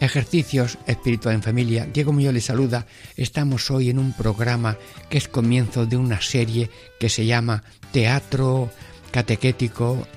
Ejercicios 0.00 0.78
espiritual 0.86 1.34
en 1.34 1.42
familia. 1.42 1.86
Diego 1.92 2.14
Muñoz 2.14 2.32
les 2.32 2.46
saluda. 2.46 2.86
Estamos 3.18 3.70
hoy 3.70 3.90
en 3.90 3.98
un 3.98 4.14
programa 4.14 4.78
que 5.10 5.18
es 5.18 5.28
comienzo 5.28 5.84
de 5.84 5.98
una 5.98 6.22
serie 6.22 6.70
que 6.98 7.10
se 7.10 7.26
llama 7.26 7.62
Teatro 7.92 8.70
Catequético 9.10 10.08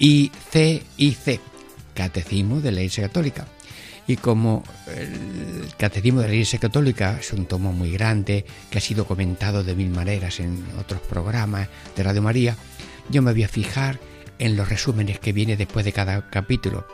ICIC, 0.00 1.40
Catecismo 1.94 2.60
de 2.60 2.72
la 2.72 2.80
Iglesia 2.80 3.04
Católica. 3.04 3.46
Y 4.08 4.16
como 4.16 4.64
el 4.88 5.72
Catecismo 5.78 6.20
de 6.20 6.26
la 6.26 6.34
Iglesia 6.34 6.58
Católica 6.58 7.16
es 7.20 7.32
un 7.32 7.46
tomo 7.46 7.72
muy 7.72 7.92
grande, 7.92 8.44
que 8.68 8.78
ha 8.78 8.80
sido 8.80 9.06
comentado 9.06 9.62
de 9.62 9.76
mil 9.76 9.90
maneras 9.90 10.40
en 10.40 10.64
otros 10.76 11.00
programas 11.02 11.68
de 11.94 12.02
Radio 12.02 12.20
María, 12.20 12.56
yo 13.10 13.22
me 13.22 13.32
voy 13.32 13.44
a 13.44 13.48
fijar 13.48 14.00
en 14.40 14.56
los 14.56 14.68
resúmenes 14.68 15.20
que 15.20 15.32
viene 15.32 15.56
después 15.56 15.84
de 15.84 15.92
cada 15.92 16.28
capítulo. 16.30 16.88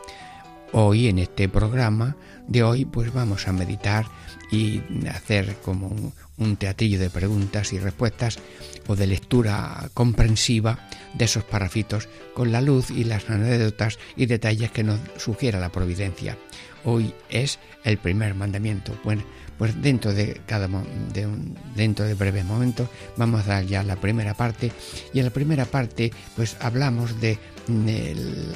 Hoy 0.73 1.09
en 1.09 1.19
este 1.19 1.49
programa 1.49 2.15
de 2.47 2.63
hoy 2.63 2.85
pues 2.85 3.13
vamos 3.13 3.47
a 3.47 3.51
meditar 3.51 4.05
y 4.51 4.81
hacer 5.09 5.57
como 5.61 5.87
un, 5.87 6.13
un 6.37 6.55
teatrillo 6.55 6.97
de 6.97 7.09
preguntas 7.09 7.73
y 7.73 7.79
respuestas 7.79 8.39
o 8.87 8.95
de 8.95 9.05
lectura 9.05 9.89
comprensiva 9.93 10.87
de 11.13 11.25
esos 11.25 11.43
parrafitos 11.43 12.07
con 12.33 12.53
la 12.53 12.61
luz 12.61 12.89
y 12.89 13.03
las 13.03 13.29
anécdotas 13.29 13.99
y 14.15 14.27
detalles 14.27 14.71
que 14.71 14.83
nos 14.83 14.99
sugiera 15.17 15.59
la 15.59 15.73
providencia. 15.73 16.37
Hoy 16.85 17.13
es 17.29 17.59
el 17.83 17.97
primer 17.97 18.33
mandamiento. 18.33 18.97
Bueno, 19.03 19.23
pues 19.57 19.81
dentro 19.81 20.13
de 20.13 20.39
cada 20.45 20.69
de 21.13 22.13
breves 22.13 22.45
momentos 22.45 22.87
vamos 23.17 23.41
a 23.41 23.49
dar 23.49 23.65
ya 23.65 23.83
la 23.83 23.97
primera 23.97 24.35
parte 24.35 24.71
y 25.13 25.19
en 25.19 25.25
la 25.25 25.31
primera 25.31 25.65
parte 25.65 26.11
pues 26.37 26.55
hablamos 26.61 27.19
de 27.19 27.37
el 27.67 28.53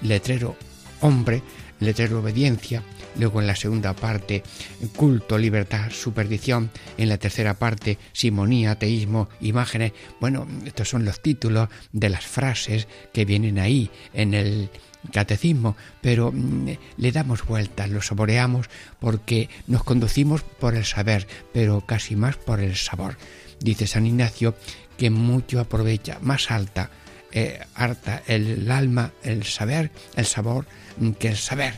letrero 0.00 0.56
hombre, 1.00 1.42
letrero 1.80 2.20
obediencia, 2.20 2.82
luego 3.18 3.40
en 3.40 3.46
la 3.46 3.56
segunda 3.56 3.94
parte 3.94 4.42
culto, 4.96 5.38
libertad, 5.38 5.90
superstición, 5.90 6.70
en 6.98 7.08
la 7.08 7.18
tercera 7.18 7.54
parte 7.54 7.98
simonía, 8.12 8.72
ateísmo, 8.72 9.28
imágenes. 9.40 9.92
Bueno, 10.20 10.46
estos 10.64 10.88
son 10.88 11.04
los 11.04 11.20
títulos 11.20 11.68
de 11.92 12.10
las 12.10 12.26
frases 12.26 12.88
que 13.12 13.24
vienen 13.24 13.58
ahí 13.58 13.90
en 14.12 14.34
el 14.34 14.70
catecismo, 15.12 15.76
pero 16.00 16.32
mm, 16.32 16.70
le 16.96 17.12
damos 17.12 17.44
vueltas, 17.44 17.90
lo 17.90 18.02
saboreamos 18.02 18.68
porque 18.98 19.48
nos 19.66 19.84
conducimos 19.84 20.42
por 20.42 20.74
el 20.74 20.84
saber, 20.84 21.26
pero 21.52 21.82
casi 21.82 22.16
más 22.16 22.36
por 22.36 22.60
el 22.60 22.76
sabor. 22.76 23.16
Dice 23.60 23.86
San 23.86 24.06
Ignacio 24.06 24.54
que 24.98 25.10
mucho 25.10 25.60
aprovecha, 25.60 26.18
más 26.22 26.50
alta, 26.50 26.90
eh, 27.32 27.60
harta 27.74 28.22
el 28.26 28.70
alma, 28.70 29.12
el 29.22 29.44
saber, 29.44 29.90
el 30.16 30.26
sabor, 30.26 30.66
mm, 30.98 31.12
que 31.12 31.28
el 31.28 31.36
saber 31.36 31.74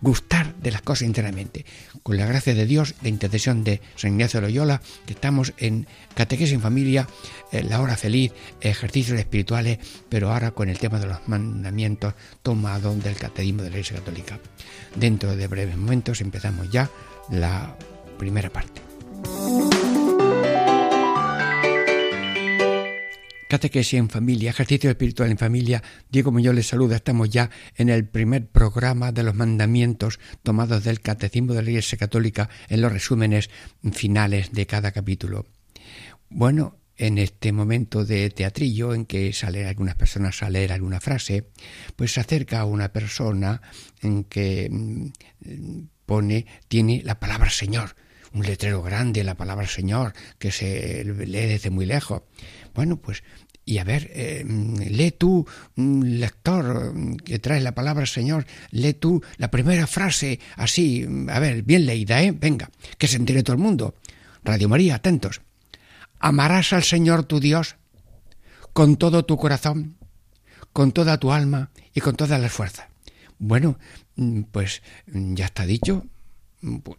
gustar 0.00 0.54
de 0.56 0.70
las 0.70 0.82
cosas 0.82 1.02
internamente. 1.02 1.64
Con 2.02 2.16
la 2.16 2.26
gracia 2.26 2.54
de 2.54 2.66
Dios, 2.66 2.94
de 3.00 3.08
intercesión 3.08 3.64
de 3.64 3.80
San 3.96 4.12
Ignacio 4.12 4.40
de 4.40 4.46
Loyola, 4.46 4.80
que 5.06 5.12
estamos 5.12 5.52
en 5.58 5.86
Catequesis 6.14 6.54
en 6.54 6.60
Familia, 6.60 7.08
la 7.52 7.80
hora 7.80 7.96
feliz, 7.96 8.32
ejercicios 8.60 9.18
espirituales, 9.18 9.78
pero 10.08 10.32
ahora 10.32 10.52
con 10.52 10.68
el 10.68 10.78
tema 10.78 11.00
de 11.00 11.06
los 11.06 11.26
mandamientos 11.26 12.14
tomado 12.42 12.94
del 12.94 13.16
Catecismo 13.16 13.62
de 13.62 13.70
la 13.70 13.76
Iglesia 13.76 13.96
Católica. 13.96 14.38
Dentro 14.94 15.36
de 15.36 15.46
breves 15.48 15.76
momentos 15.76 16.20
empezamos 16.20 16.70
ya 16.70 16.90
la 17.30 17.76
primera 18.18 18.50
parte. 18.50 18.87
Catequesis 23.48 23.94
en 23.94 24.10
familia, 24.10 24.50
ejercicio 24.50 24.90
espiritual 24.90 25.30
en 25.30 25.38
familia. 25.38 25.82
Diego 26.10 26.30
Muñoz 26.30 26.54
les 26.54 26.66
saluda. 26.66 26.96
Estamos 26.96 27.30
ya 27.30 27.48
en 27.76 27.88
el 27.88 28.06
primer 28.06 28.46
programa 28.46 29.10
de 29.10 29.22
los 29.22 29.34
mandamientos 29.34 30.20
tomados 30.42 30.84
del 30.84 31.00
Catecismo 31.00 31.54
de 31.54 31.62
la 31.62 31.70
Iglesia 31.70 31.96
Católica 31.96 32.50
en 32.68 32.82
los 32.82 32.92
resúmenes 32.92 33.48
finales 33.92 34.52
de 34.52 34.66
cada 34.66 34.92
capítulo. 34.92 35.46
Bueno, 36.28 36.76
en 36.98 37.16
este 37.16 37.52
momento 37.52 38.04
de 38.04 38.28
teatrillo 38.28 38.92
en 38.92 39.06
que 39.06 39.32
salen 39.32 39.66
algunas 39.66 39.94
personas 39.94 40.42
a 40.42 40.50
leer 40.50 40.72
alguna 40.72 41.00
frase, 41.00 41.48
pues 41.96 42.12
se 42.12 42.20
acerca 42.20 42.60
a 42.60 42.64
una 42.66 42.92
persona 42.92 43.62
en 44.02 44.24
que 44.24 44.68
mm, 44.70 45.06
pone, 46.04 46.44
tiene 46.68 47.00
la 47.02 47.18
palabra 47.18 47.48
Señor, 47.48 47.96
un 48.34 48.44
letrero 48.44 48.82
grande, 48.82 49.24
la 49.24 49.36
palabra 49.36 49.66
Señor, 49.66 50.12
que 50.38 50.50
se 50.52 51.04
lee 51.04 51.46
desde 51.46 51.70
muy 51.70 51.86
lejos. 51.86 52.22
Bueno, 52.74 52.96
pues, 52.96 53.22
y 53.64 53.78
a 53.78 53.84
ver, 53.84 54.10
eh, 54.14 54.44
lee 54.46 55.10
tú, 55.10 55.46
mm, 55.76 56.02
lector, 56.02 56.94
que 57.24 57.38
traes 57.38 57.62
la 57.62 57.74
palabra 57.74 58.06
Señor, 58.06 58.46
lee 58.70 58.94
tú 58.94 59.22
la 59.36 59.50
primera 59.50 59.86
frase 59.86 60.40
así, 60.56 61.06
a 61.28 61.38
ver, 61.38 61.62
bien 61.62 61.86
leída, 61.86 62.22
¿eh? 62.22 62.32
Venga, 62.32 62.70
que 62.96 63.08
se 63.08 63.16
entere 63.16 63.42
todo 63.42 63.54
el 63.56 63.62
mundo. 63.62 63.94
Radio 64.44 64.68
María, 64.68 64.94
atentos. 64.94 65.42
Amarás 66.18 66.72
al 66.72 66.82
Señor 66.82 67.24
tu 67.24 67.40
Dios 67.40 67.76
con 68.72 68.96
todo 68.96 69.24
tu 69.24 69.36
corazón, 69.36 69.96
con 70.72 70.92
toda 70.92 71.18
tu 71.18 71.32
alma 71.32 71.70
y 71.94 72.00
con 72.00 72.16
todas 72.16 72.40
las 72.40 72.52
fuerzas. 72.52 72.86
Bueno, 73.38 73.78
mm, 74.16 74.42
pues 74.50 74.82
mm, 75.06 75.34
ya 75.34 75.46
está 75.46 75.66
dicho. 75.66 76.06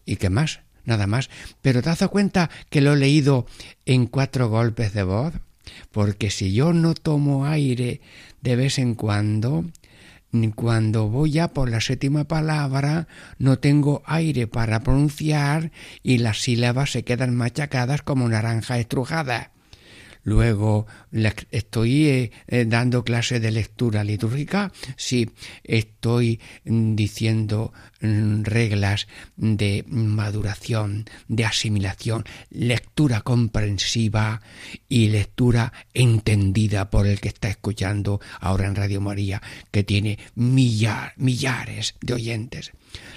¿Y 0.06 0.16
qué 0.18 0.30
más? 0.30 0.62
Nada 0.86 1.08
más. 1.08 1.30
Pero 1.62 1.82
te 1.82 1.90
has 1.90 2.00
dado 2.00 2.12
cuenta 2.12 2.50
que 2.70 2.82
lo 2.82 2.94
he 2.94 2.98
leído 2.98 3.46
en 3.86 4.06
cuatro 4.06 4.50
golpes 4.50 4.94
de 4.94 5.04
voz 5.04 5.34
porque 5.92 6.30
si 6.30 6.54
yo 6.54 6.74
no 6.74 6.94
tomo 6.94 7.46
aire 7.46 8.02
de 8.42 8.56
vez 8.56 8.80
en 8.80 8.96
cuando, 8.96 9.66
cuando 10.56 11.10
voy 11.10 11.32
ya 11.32 11.50
por 11.50 11.70
la 11.70 11.82
séptima 11.82 12.26
palabra, 12.26 13.08
no 13.38 13.60
tengo 13.60 14.04
aire 14.06 14.48
para 14.48 14.82
pronunciar 14.82 15.72
y 16.04 16.20
las 16.20 16.42
sílabas 16.42 16.92
se 16.92 17.04
quedan 17.04 17.36
machacadas 17.36 18.02
como 18.02 18.30
naranja 18.30 18.78
estrujada. 18.78 19.52
Luego 20.24 20.86
estoy 21.52 22.08
eh, 22.08 22.32
eh, 22.48 22.66
dando 22.68 23.04
clase 23.04 23.40
de 23.40 23.52
lectura 23.52 24.04
litúrgica, 24.04 24.72
sí, 24.98 25.32
estoy 25.64 26.40
mm, 26.66 26.96
diciendo 26.96 27.72
mm, 28.02 28.44
reglas 28.44 29.08
de 29.38 29.86
maduración, 29.88 31.06
de 31.30 31.46
asimilación, 31.46 32.26
lectura 32.50 33.22
comprensiva 33.22 34.42
y 34.90 35.08
lectura 35.08 35.72
entendida 35.94 36.90
por 36.90 37.08
el 37.08 37.22
que 37.22 37.30
está 37.30 37.50
escuchando 37.50 38.20
ahora 38.42 38.68
en 38.68 38.76
Radio 38.76 39.02
María, 39.02 39.42
que 39.72 39.84
tiene 39.84 40.20
millares 40.36 41.96
de 42.02 42.14
oyentes. 42.14 42.72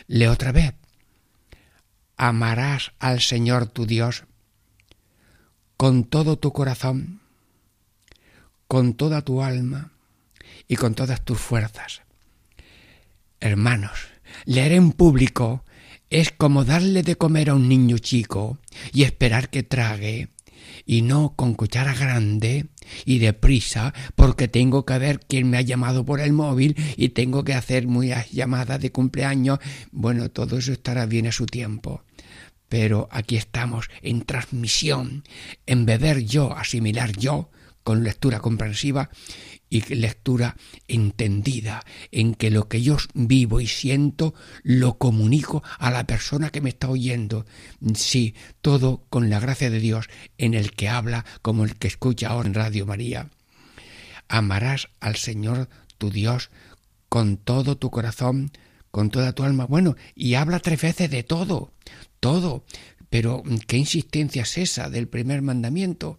Leo 0.06 0.32
otra 0.32 0.52
vez. 0.52 0.74
Amarás 2.16 2.92
al 3.00 3.20
Señor 3.20 3.66
tu 3.66 3.86
Dios 3.86 4.24
con 5.76 6.04
todo 6.04 6.38
tu 6.38 6.52
corazón, 6.52 7.20
con 8.68 8.94
toda 8.94 9.22
tu 9.22 9.42
alma 9.42 9.92
y 10.68 10.76
con 10.76 10.94
todas 10.94 11.24
tus 11.24 11.38
fuerzas. 11.38 12.02
Hermanos, 13.40 14.08
leer 14.44 14.72
en 14.72 14.92
público 14.92 15.64
es 16.10 16.30
como 16.30 16.64
darle 16.64 17.02
de 17.02 17.16
comer 17.16 17.50
a 17.50 17.54
un 17.54 17.68
niño 17.68 17.98
chico 17.98 18.58
y 18.92 19.02
esperar 19.02 19.50
que 19.50 19.62
trague, 19.62 20.28
y 20.86 21.02
no 21.02 21.34
con 21.36 21.54
cuchara 21.54 21.94
grande 21.94 22.66
y 23.04 23.18
deprisa, 23.18 23.94
porque 24.14 24.48
tengo 24.48 24.84
que 24.84 24.98
ver 24.98 25.20
quién 25.20 25.50
me 25.50 25.56
ha 25.56 25.62
llamado 25.62 26.04
por 26.04 26.20
el 26.20 26.32
móvil 26.32 26.76
y 26.96 27.10
tengo 27.10 27.44
que 27.44 27.54
hacer 27.54 27.86
muchas 27.86 28.30
llamadas 28.30 28.80
de 28.80 28.92
cumpleaños. 28.92 29.58
Bueno, 29.90 30.30
todo 30.30 30.58
eso 30.58 30.72
estará 30.72 31.06
bien 31.06 31.26
a 31.26 31.32
su 31.32 31.46
tiempo 31.46 32.02
pero 32.72 33.06
aquí 33.10 33.36
estamos 33.36 33.90
en 34.00 34.22
transmisión, 34.22 35.24
en 35.66 35.84
beber 35.84 36.24
yo, 36.24 36.56
asimilar 36.56 37.12
yo, 37.12 37.50
con 37.84 38.02
lectura 38.02 38.40
comprensiva 38.40 39.10
y 39.68 39.94
lectura 39.94 40.56
entendida, 40.88 41.84
en 42.12 42.34
que 42.34 42.50
lo 42.50 42.68
que 42.68 42.80
yo 42.80 42.96
vivo 43.12 43.60
y 43.60 43.66
siento 43.66 44.32
lo 44.62 44.96
comunico 44.96 45.62
a 45.78 45.90
la 45.90 46.06
persona 46.06 46.48
que 46.48 46.62
me 46.62 46.70
está 46.70 46.88
oyendo. 46.88 47.44
Sí, 47.94 48.34
todo 48.62 49.04
con 49.10 49.28
la 49.28 49.38
gracia 49.38 49.68
de 49.68 49.78
Dios 49.78 50.08
en 50.38 50.54
el 50.54 50.72
que 50.72 50.88
habla 50.88 51.26
como 51.42 51.64
el 51.64 51.76
que 51.76 51.88
escucha 51.88 52.30
ahora 52.30 52.48
en 52.48 52.54
Radio 52.54 52.86
María. 52.86 53.28
Amarás 54.28 54.88
al 54.98 55.16
Señor 55.16 55.68
tu 55.98 56.08
Dios 56.10 56.48
con 57.10 57.36
todo 57.36 57.76
tu 57.76 57.90
corazón, 57.90 58.50
con 58.90 59.10
toda 59.10 59.34
tu 59.34 59.42
alma. 59.42 59.66
Bueno, 59.66 59.94
y 60.14 60.36
habla 60.36 60.58
tres 60.58 60.80
veces 60.80 61.10
de 61.10 61.22
todo, 61.22 61.74
todo. 62.22 62.64
Pero 63.10 63.42
¿qué 63.66 63.76
insistencia 63.76 64.44
es 64.44 64.56
esa 64.56 64.88
del 64.88 65.08
primer 65.08 65.42
mandamiento? 65.42 66.18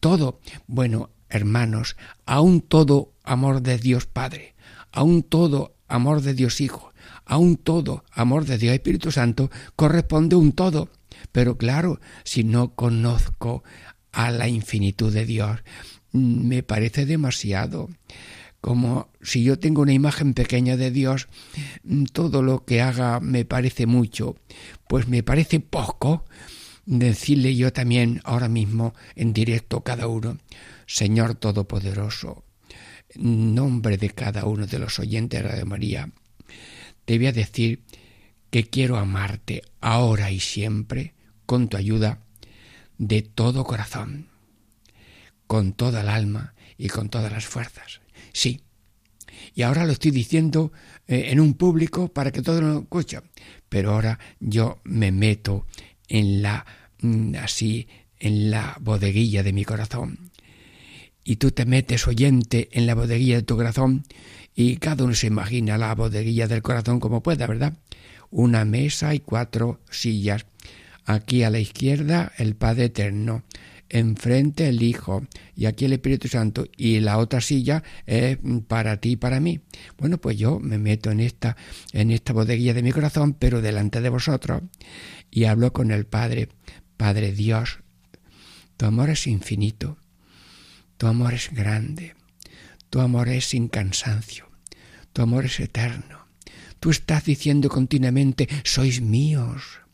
Todo. 0.00 0.40
Bueno, 0.66 1.10
hermanos, 1.30 1.96
aún 2.26 2.60
todo 2.60 3.12
amor 3.22 3.62
de 3.62 3.78
Dios 3.78 4.06
Padre, 4.06 4.54
aún 4.90 5.22
todo 5.22 5.76
amor 5.88 6.20
de 6.20 6.34
Dios 6.34 6.60
Hijo, 6.60 6.92
aún 7.24 7.56
todo 7.56 8.04
amor 8.10 8.44
de 8.44 8.58
Dios 8.58 8.74
Espíritu 8.74 9.12
Santo 9.12 9.50
corresponde 9.76 10.34
un 10.34 10.52
todo. 10.52 10.90
Pero 11.30 11.56
claro, 11.56 12.00
si 12.24 12.42
no 12.42 12.74
conozco 12.74 13.62
a 14.10 14.30
la 14.32 14.48
infinitud 14.48 15.12
de 15.12 15.26
Dios, 15.26 15.60
mm, 16.10 16.48
me 16.48 16.62
parece 16.64 17.06
demasiado. 17.06 17.88
Como 18.66 19.10
si 19.22 19.44
yo 19.44 19.60
tengo 19.60 19.82
una 19.82 19.92
imagen 19.92 20.34
pequeña 20.34 20.76
de 20.76 20.90
Dios, 20.90 21.28
mm, 21.84 22.06
todo 22.06 22.42
lo 22.42 22.64
que 22.64 22.82
haga 22.82 23.20
me 23.20 23.44
parece 23.44 23.86
mucho, 23.86 24.34
pues 24.88 25.06
me 25.06 25.22
parece 25.22 25.60
poco 25.60 26.24
decirle 26.84 27.54
yo 27.54 27.72
también 27.72 28.20
ahora 28.24 28.48
mismo 28.48 28.92
en 29.14 29.32
directo 29.32 29.82
cada 29.82 30.08
uno, 30.08 30.38
Señor 30.84 31.36
Todopoderoso, 31.36 32.42
nombre 33.14 33.98
de 33.98 34.10
cada 34.10 34.46
uno 34.46 34.66
de 34.66 34.80
los 34.80 34.98
oyentes 34.98 35.44
de 35.44 35.48
Radio 35.48 35.66
María, 35.66 36.10
te 37.04 37.18
voy 37.18 37.28
a 37.28 37.32
decir 37.32 37.84
que 38.50 38.64
quiero 38.64 38.96
amarte 38.96 39.62
ahora 39.80 40.32
y 40.32 40.40
siempre 40.40 41.14
con 41.46 41.68
tu 41.68 41.76
ayuda 41.76 42.18
de 42.98 43.22
todo 43.22 43.62
corazón, 43.62 44.26
con 45.46 45.72
toda 45.72 46.00
el 46.00 46.08
alma 46.08 46.54
y 46.76 46.88
con 46.88 47.10
todas 47.10 47.30
las 47.30 47.46
fuerzas. 47.46 48.00
Sí. 48.32 48.60
Y 49.54 49.62
ahora 49.62 49.84
lo 49.84 49.92
estoy 49.92 50.10
diciendo 50.10 50.72
eh, 51.06 51.28
en 51.30 51.40
un 51.40 51.54
público 51.54 52.08
para 52.08 52.30
que 52.30 52.42
todos 52.42 52.62
lo 52.62 52.80
escuchen. 52.80 53.22
Pero 53.68 53.92
ahora 53.92 54.18
yo 54.40 54.80
me 54.84 55.12
meto 55.12 55.66
en 56.08 56.42
la 56.42 56.64
mm, 57.00 57.34
así 57.36 57.88
en 58.18 58.50
la 58.50 58.76
bodeguilla 58.80 59.42
de 59.42 59.52
mi 59.52 59.64
corazón. 59.64 60.30
Y 61.24 61.36
tú 61.36 61.50
te 61.50 61.66
metes 61.66 62.06
oyente 62.06 62.68
en 62.72 62.86
la 62.86 62.94
bodeguilla 62.94 63.36
de 63.36 63.42
tu 63.42 63.56
corazón 63.56 64.04
y 64.54 64.76
cada 64.76 65.04
uno 65.04 65.14
se 65.14 65.26
imagina 65.26 65.76
la 65.76 65.94
bodeguilla 65.94 66.46
del 66.46 66.62
corazón 66.62 67.00
como 67.00 67.22
pueda, 67.22 67.46
¿verdad? 67.46 67.74
Una 68.30 68.64
mesa 68.64 69.14
y 69.14 69.20
cuatro 69.20 69.80
sillas 69.90 70.46
Aquí 71.06 71.44
a 71.44 71.50
la 71.50 71.60
izquierda 71.60 72.32
el 72.36 72.56
Padre 72.56 72.86
Eterno, 72.86 73.44
enfrente 73.88 74.68
el 74.68 74.82
Hijo 74.82 75.26
y 75.54 75.66
aquí 75.66 75.84
el 75.84 75.92
Espíritu 75.92 76.28
Santo 76.28 76.66
y 76.76 77.00
la 77.00 77.18
otra 77.18 77.40
silla 77.40 77.82
es 78.06 78.38
para 78.66 78.98
ti 78.98 79.12
y 79.12 79.16
para 79.16 79.40
mí. 79.40 79.60
Bueno, 79.98 80.18
pues 80.18 80.36
yo 80.36 80.58
me 80.58 80.78
meto 80.78 81.10
en 81.10 81.20
esta 81.20 81.56
en 81.92 82.10
esta 82.10 82.32
bodeguilla 82.32 82.74
de 82.74 82.82
mi 82.82 82.92
corazón, 82.92 83.34
pero 83.34 83.62
delante 83.62 84.00
de 84.00 84.08
vosotros 84.08 84.62
y 85.30 85.44
hablo 85.44 85.72
con 85.72 85.90
el 85.90 86.06
Padre, 86.06 86.48
Padre 86.96 87.32
Dios. 87.32 87.80
Tu 88.76 88.86
amor 88.86 89.10
es 89.10 89.26
infinito. 89.26 89.98
Tu 90.98 91.06
amor 91.06 91.34
es 91.34 91.50
grande. 91.52 92.14
Tu 92.90 93.00
amor 93.00 93.28
es 93.28 93.46
sin 93.46 93.68
cansancio. 93.68 94.48
Tu 95.12 95.22
amor 95.22 95.46
es 95.46 95.60
eterno. 95.60 96.26
Tú 96.80 96.90
estás 96.90 97.24
diciendo 97.24 97.68
continuamente, 97.68 98.48
sois 98.64 99.00
míos 99.00 99.85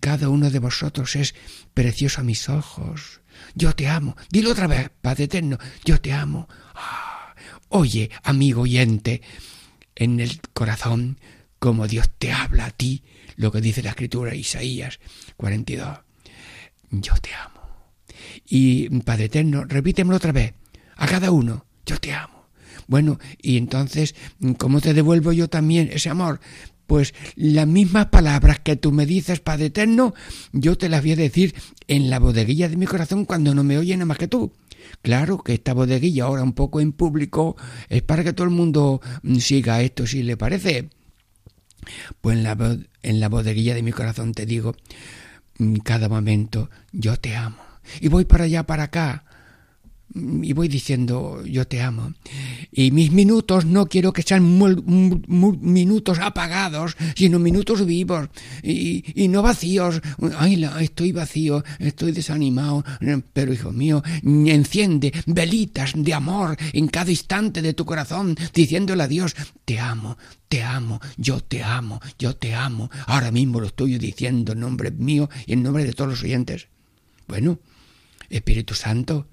cada 0.00 0.28
uno 0.28 0.50
de 0.50 0.58
vosotros 0.58 1.16
es 1.16 1.34
precioso 1.74 2.20
a 2.20 2.24
mis 2.24 2.48
ojos. 2.48 3.20
Yo 3.54 3.74
te 3.74 3.88
amo. 3.88 4.16
Dilo 4.30 4.52
otra 4.52 4.66
vez, 4.66 4.90
Padre 5.00 5.24
Eterno, 5.24 5.58
yo 5.84 6.00
te 6.00 6.12
amo. 6.12 6.48
Ah, 6.74 7.34
oye, 7.68 8.10
amigo 8.22 8.62
oyente, 8.62 9.22
en 9.94 10.20
el 10.20 10.40
corazón, 10.52 11.18
como 11.58 11.88
Dios 11.88 12.10
te 12.18 12.32
habla 12.32 12.66
a 12.66 12.70
ti, 12.70 13.02
lo 13.36 13.52
que 13.52 13.60
dice 13.60 13.82
la 13.82 13.90
escritura 13.90 14.34
Isaías 14.34 15.00
42. 15.36 15.98
Yo 16.90 17.14
te 17.14 17.34
amo. 17.34 17.56
Y 18.48 18.88
Padre 19.00 19.24
Eterno, 19.24 19.64
repítemelo 19.64 20.16
otra 20.16 20.32
vez, 20.32 20.54
a 20.96 21.06
cada 21.06 21.30
uno, 21.30 21.66
yo 21.84 21.98
te 21.98 22.12
amo. 22.12 22.46
Bueno, 22.86 23.18
y 23.42 23.56
entonces, 23.56 24.14
¿cómo 24.58 24.80
te 24.80 24.94
devuelvo 24.94 25.32
yo 25.32 25.48
también 25.48 25.90
ese 25.92 26.08
amor? 26.08 26.40
Pues 26.86 27.14
las 27.34 27.66
mismas 27.66 28.06
palabras 28.06 28.60
que 28.60 28.76
tú 28.76 28.92
me 28.92 29.06
dices, 29.06 29.40
Padre 29.40 29.66
Eterno, 29.66 30.14
yo 30.52 30.78
te 30.78 30.88
las 30.88 31.02
voy 31.02 31.12
a 31.12 31.16
decir 31.16 31.54
en 31.88 32.10
la 32.10 32.18
bodeguilla 32.18 32.68
de 32.68 32.76
mi 32.76 32.86
corazón 32.86 33.24
cuando 33.24 33.54
no 33.54 33.64
me 33.64 33.78
oyen 33.78 33.98
nada 33.98 34.06
más 34.06 34.18
que 34.18 34.28
tú. 34.28 34.52
Claro 35.02 35.38
que 35.38 35.54
esta 35.54 35.74
bodeguilla 35.74 36.24
ahora 36.24 36.42
un 36.42 36.52
poco 36.52 36.80
en 36.80 36.92
público 36.92 37.56
es 37.88 38.02
para 38.02 38.24
que 38.24 38.32
todo 38.32 38.46
el 38.46 38.52
mundo 38.52 39.00
mm, 39.22 39.36
siga 39.36 39.82
esto 39.82 40.06
si 40.06 40.22
le 40.22 40.36
parece. 40.36 40.90
Pues 42.20 42.36
en 42.36 42.42
la, 42.42 42.78
en 43.02 43.20
la 43.20 43.28
bodeguilla 43.28 43.74
de 43.74 43.82
mi 43.82 43.92
corazón 43.92 44.32
te 44.32 44.46
digo, 44.46 44.74
mm, 45.58 45.76
cada 45.78 46.08
momento, 46.08 46.70
yo 46.92 47.16
te 47.16 47.36
amo. 47.36 47.58
Y 48.00 48.08
voy 48.08 48.24
para 48.24 48.44
allá, 48.44 48.64
para 48.64 48.84
acá, 48.84 49.25
y 50.42 50.52
voy 50.52 50.68
diciendo 50.68 51.42
yo 51.44 51.66
te 51.66 51.82
amo. 51.82 52.12
Y 52.72 52.90
mis 52.90 53.12
minutos 53.12 53.64
no 53.64 53.86
quiero 53.86 54.12
que 54.12 54.22
sean 54.22 54.58
minutos 55.60 56.18
apagados, 56.18 56.96
sino 57.14 57.38
minutos 57.38 57.84
vivos 57.84 58.28
y, 58.62 59.28
no 59.28 59.42
vacíos. 59.42 60.00
Ay, 60.38 60.68
estoy 60.80 61.12
vacío, 61.12 61.64
estoy 61.78 62.12
desanimado, 62.12 62.84
pero 63.32 63.52
hijo 63.52 63.72
mío, 63.72 64.02
enciende 64.22 65.12
velitas 65.26 65.92
de 65.94 66.14
amor 66.14 66.56
en 66.72 66.88
cada 66.88 67.10
instante 67.10 67.62
de 67.62 67.74
tu 67.74 67.84
corazón, 67.84 68.36
diciéndole 68.54 69.02
a 69.02 69.08
Dios, 69.08 69.34
te 69.64 69.78
amo, 69.78 70.16
te 70.48 70.62
amo, 70.62 71.00
yo 71.16 71.40
te 71.40 71.62
amo, 71.62 72.00
yo 72.18 72.36
te 72.36 72.54
amo. 72.54 72.90
Ahora 73.06 73.30
mismo 73.30 73.60
lo 73.60 73.66
estoy 73.66 73.98
diciendo 73.98 74.52
en 74.52 74.60
nombre 74.60 74.90
mío 74.90 75.28
y 75.46 75.52
en 75.52 75.62
nombre 75.62 75.84
de 75.84 75.92
todos 75.92 76.10
los 76.10 76.22
oyentes. 76.22 76.68
Bueno, 77.26 77.58
Espíritu 78.30 78.74
Santo, 78.74 79.26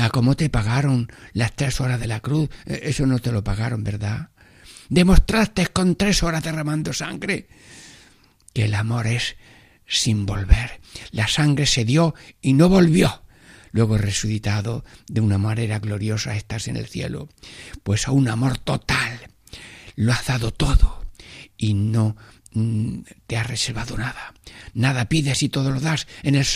¿A 0.00 0.10
cómo 0.10 0.36
te 0.36 0.48
pagaron 0.48 1.10
las 1.32 1.54
tres 1.54 1.80
horas 1.80 2.00
de 2.00 2.06
la 2.06 2.20
cruz? 2.20 2.50
E, 2.66 2.80
eso 2.84 3.06
no 3.06 3.18
te 3.18 3.32
lo 3.32 3.44
pagaron, 3.44 3.84
¿verdad? 3.84 4.30
Demostraste 4.88 5.68
con 5.68 5.96
tres 5.96 6.22
horas 6.22 6.44
derramando 6.44 6.92
sangre 6.92 7.48
que 8.52 8.64
el 8.64 8.74
amor 8.74 9.06
es 9.06 9.36
sin 9.86 10.26
volver. 10.26 10.80
La 11.10 11.28
sangre 11.28 11.66
se 11.66 11.84
dio 11.84 12.14
y 12.40 12.52
no 12.52 12.68
volvió. 12.68 13.22
Luego 13.70 13.96
resucitado 13.96 14.84
de 15.08 15.22
una 15.22 15.38
manera 15.38 15.78
gloriosa 15.78 16.36
estás 16.36 16.68
en 16.68 16.76
el 16.76 16.86
cielo. 16.86 17.28
Pues 17.82 18.06
a 18.06 18.12
un 18.12 18.28
amor 18.28 18.58
total 18.58 19.30
lo 19.96 20.12
has 20.12 20.26
dado 20.26 20.52
todo 20.52 21.06
y 21.56 21.74
no 21.74 22.16
mm, 22.52 23.00
te 23.26 23.36
has 23.36 23.46
reservado 23.46 23.96
nada. 23.96 24.34
Nada 24.74 25.08
pides 25.08 25.42
y 25.42 25.48
todo 25.48 25.70
lo 25.70 25.80
das 25.80 26.06
en, 26.22 26.34
el, 26.34 26.46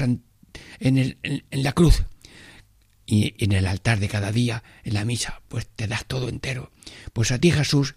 en, 0.80 0.98
el, 0.98 1.18
en 1.22 1.62
la 1.62 1.72
cruz 1.72 2.04
y 3.06 3.34
en 3.42 3.52
el 3.52 3.66
altar 3.66 4.00
de 4.00 4.08
cada 4.08 4.32
día, 4.32 4.62
en 4.84 4.94
la 4.94 5.04
misa, 5.04 5.40
pues 5.48 5.66
te 5.66 5.86
das 5.86 6.04
todo 6.06 6.28
entero. 6.28 6.72
Pues 7.12 7.30
a 7.30 7.38
ti 7.38 7.50
Jesús, 7.50 7.94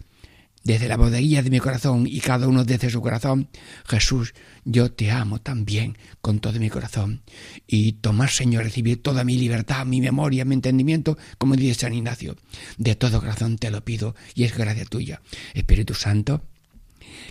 desde 0.62 0.88
la 0.88 0.96
bodeguilla 0.96 1.42
de 1.42 1.50
mi 1.50 1.58
corazón 1.58 2.06
y 2.06 2.20
cada 2.20 2.46
uno 2.46 2.64
desde 2.64 2.90
su 2.90 3.00
corazón, 3.00 3.48
Jesús, 3.86 4.34
yo 4.64 4.92
te 4.92 5.10
amo 5.10 5.40
también 5.40 5.96
con 6.20 6.38
todo 6.38 6.58
mi 6.60 6.68
corazón. 6.68 7.22
Y 7.66 7.92
tomar, 7.92 8.30
Señor, 8.30 8.64
recibir 8.64 9.02
toda 9.02 9.24
mi 9.24 9.36
libertad, 9.36 9.86
mi 9.86 10.00
memoria, 10.00 10.44
mi 10.44 10.54
entendimiento, 10.54 11.16
como 11.38 11.56
dice 11.56 11.80
San 11.80 11.94
Ignacio. 11.94 12.36
De 12.76 12.94
todo 12.94 13.20
corazón 13.20 13.56
te 13.56 13.70
lo 13.70 13.84
pido 13.84 14.14
y 14.34 14.44
es 14.44 14.56
gracia 14.56 14.84
tuya. 14.84 15.22
Espíritu 15.54 15.94
Santo, 15.94 16.42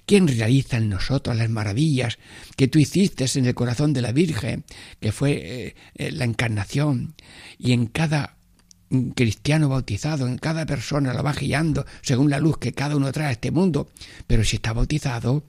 ¿Quién 0.05 0.27
realiza 0.27 0.77
en 0.77 0.89
nosotros 0.89 1.35
las 1.35 1.49
maravillas 1.49 2.17
que 2.55 2.67
tú 2.67 2.79
hiciste 2.79 3.25
en 3.35 3.45
el 3.45 3.55
corazón 3.55 3.93
de 3.93 4.01
la 4.01 4.11
Virgen, 4.11 4.63
que 4.99 5.11
fue 5.11 5.31
eh, 5.31 5.75
eh, 5.95 6.11
la 6.11 6.25
encarnación, 6.25 7.15
y 7.57 7.73
en 7.73 7.87
cada 7.87 8.35
cristiano 9.15 9.69
bautizado, 9.69 10.27
en 10.27 10.37
cada 10.37 10.65
persona 10.65 11.13
la 11.13 11.21
va 11.21 11.33
guiando 11.33 11.85
según 12.01 12.29
la 12.29 12.39
luz 12.39 12.57
que 12.57 12.73
cada 12.73 12.95
uno 12.95 13.11
trae 13.11 13.27
a 13.27 13.31
este 13.31 13.51
mundo. 13.51 13.89
Pero 14.27 14.43
si 14.43 14.55
está 14.55 14.73
bautizado, 14.73 15.43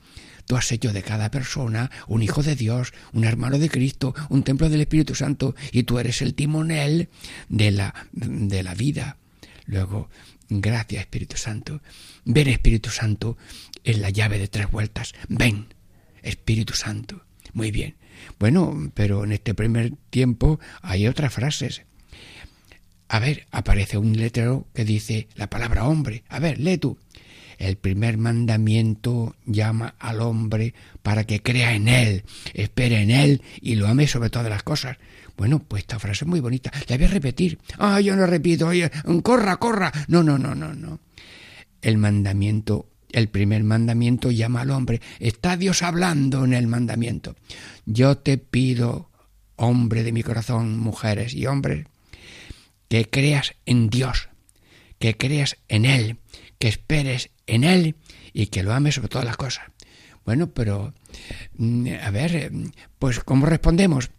tú 0.46 0.56
has 0.56 0.70
hecho 0.72 0.92
de 0.92 1.02
cada 1.02 1.30
persona 1.30 1.90
un 2.06 2.22
hijo 2.22 2.42
de 2.42 2.56
Dios, 2.56 2.92
un 3.12 3.25
hermano 3.25 3.58
de 3.58 3.70
Cristo, 3.70 4.14
un 4.28 4.42
templo 4.42 4.68
del 4.68 4.82
Espíritu 4.82 5.14
Santo, 5.14 5.54
y 5.72 5.84
tú 5.84 5.99
eres 5.99 6.22
el 6.22 6.34
timonel 6.34 7.08
de 7.49 7.70
la, 7.70 7.94
de 8.12 8.62
la 8.62 8.75
vida. 8.75 9.16
Luego, 9.64 10.10
gracias 10.50 11.00
Espíritu 11.00 11.37
Santo. 11.37 11.80
Ven 12.25 12.49
Espíritu 12.49 12.90
Santo 12.90 13.38
es 13.85 13.99
la 13.99 14.11
llave 14.11 14.38
de 14.38 14.49
tres 14.49 14.71
vueltas. 14.71 15.14
Ven, 15.28 15.73
Espíritu 16.23 16.75
Santo. 16.75 17.25
Muy 17.52 17.71
bien. 17.71 17.97
Bueno, 18.38 18.90
pero 18.95 19.25
en 19.25 19.33
este 19.33 19.54
primer 19.54 19.92
tiempo 20.11 20.61
hay 20.83 21.07
otras 21.07 21.33
frases. 21.33 21.83
A 23.09 23.19
ver, 23.19 23.47
aparece 23.50 23.99
un 23.99 24.16
letrero 24.16 24.66
que 24.75 24.85
dice 24.85 25.28
la 25.35 25.49
palabra 25.49 25.87
hombre. 25.87 26.25
A 26.28 26.38
ver, 26.38 26.61
lee 26.61 26.78
tú. 26.78 26.99
El 27.59 27.76
primer 27.76 28.16
mandamiento 28.16 29.37
llama 29.45 29.95
al 29.99 30.21
hombre 30.21 30.75
para 31.02 31.25
que 31.25 31.42
crea 31.42 31.75
en 31.75 31.88
él, 31.88 32.25
espere 32.54 33.02
en 33.02 33.11
él 33.11 33.42
y 33.61 33.75
lo 33.75 33.87
ame 33.87 34.07
sobre 34.07 34.30
todas 34.30 34.49
las 34.49 34.62
cosas. 34.62 34.97
Bueno, 35.40 35.59
pues 35.59 35.85
esta 35.85 35.99
frase 35.99 36.25
es 36.25 36.28
muy 36.28 36.40
bonita. 36.40 36.70
La 36.87 36.99
voy 36.99 37.06
a 37.06 37.09
repetir. 37.09 37.59
Ah, 37.78 37.99
yo 37.99 38.14
no 38.14 38.26
repito. 38.26 38.66
Oye, 38.66 38.90
corra, 39.23 39.56
corra. 39.56 39.90
No, 40.09 40.23
no, 40.23 40.37
no, 40.37 40.54
no, 40.54 40.75
no 40.75 41.00
el 41.82 41.99
mandamiento, 41.99 42.90
el 43.11 43.28
primer 43.28 43.64
mandamiento 43.64 44.30
llama 44.30 44.62
al 44.62 44.70
hombre. 44.70 45.00
Está 45.18 45.56
Dios 45.56 45.82
hablando 45.82 46.44
en 46.44 46.52
el 46.52 46.66
mandamiento. 46.66 47.37
Yo 47.87 48.18
te 48.18 48.38
pido, 48.38 49.11
hombre 49.56 50.02
de 50.02 50.12
mi 50.12 50.23
corazón, 50.23 50.78
mujeres 50.78 51.35
y 51.35 51.47
hombres, 51.47 51.87
que 52.88 53.09
creas 53.09 53.54
en 53.66 53.88
Dios, 53.88 54.28
que 54.99 55.16
creas 55.16 55.56
en 55.68 55.85
Él, 55.85 56.18
que 56.59 56.68
esperes 56.68 57.30
en 57.47 57.64
Él 57.64 57.97
y 58.32 58.49
que 58.49 58.62
lo 58.62 58.73
ames 58.73 58.97
sobre 58.97 59.09
todas 59.09 59.25
las 59.25 59.37
cosas. 59.37 59.64
Bueno, 60.25 60.50
pero, 60.50 60.92
mm, 61.56 61.88
a 62.02 62.11
ver, 62.11 62.52
pues 62.99 63.20
¿cómo 63.20 63.47
respondemos? 63.47 64.11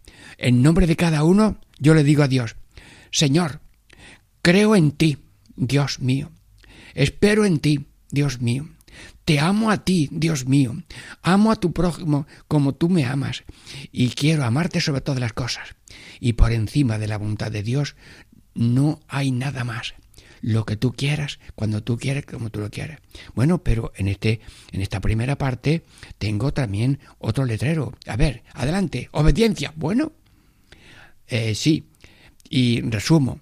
En 0.42 0.60
nombre 0.60 0.88
de 0.88 0.96
cada 0.96 1.22
uno, 1.22 1.60
yo 1.78 1.94
le 1.94 2.02
digo 2.02 2.24
a 2.24 2.28
Dios, 2.28 2.56
Señor, 3.12 3.60
creo 4.42 4.74
en 4.74 4.90
ti, 4.90 5.18
Dios 5.54 6.00
mío. 6.00 6.32
Espero 6.94 7.44
en 7.44 7.60
ti, 7.60 7.86
Dios 8.10 8.40
mío. 8.40 8.68
Te 9.24 9.38
amo 9.38 9.70
a 9.70 9.84
ti, 9.84 10.08
Dios 10.10 10.46
mío. 10.46 10.82
Amo 11.22 11.52
a 11.52 11.56
tu 11.56 11.72
prójimo 11.72 12.26
como 12.48 12.74
tú 12.74 12.88
me 12.88 13.04
amas. 13.04 13.44
Y 13.92 14.08
quiero 14.08 14.44
amarte 14.44 14.80
sobre 14.80 15.00
todas 15.00 15.20
las 15.20 15.32
cosas. 15.32 15.76
Y 16.18 16.32
por 16.32 16.50
encima 16.50 16.98
de 16.98 17.06
la 17.06 17.18
voluntad 17.18 17.52
de 17.52 17.62
Dios 17.62 17.94
no 18.52 18.98
hay 19.06 19.30
nada 19.30 19.62
más. 19.62 19.94
Lo 20.40 20.66
que 20.66 20.74
tú 20.74 20.90
quieras, 20.90 21.38
cuando 21.54 21.84
tú 21.84 21.98
quieres, 21.98 22.26
como 22.26 22.50
tú 22.50 22.58
lo 22.58 22.68
quieres. 22.68 22.98
Bueno, 23.36 23.62
pero 23.62 23.92
en, 23.94 24.08
este, 24.08 24.40
en 24.72 24.80
esta 24.80 25.00
primera 25.00 25.38
parte 25.38 25.84
tengo 26.18 26.52
también 26.52 26.98
otro 27.20 27.44
letrero. 27.44 27.94
A 28.08 28.16
ver, 28.16 28.42
adelante. 28.54 29.08
Obediencia. 29.12 29.72
Bueno, 29.76 30.10
eh, 31.32 31.54
sí. 31.54 31.88
Y 32.50 32.82
resumo 32.82 33.40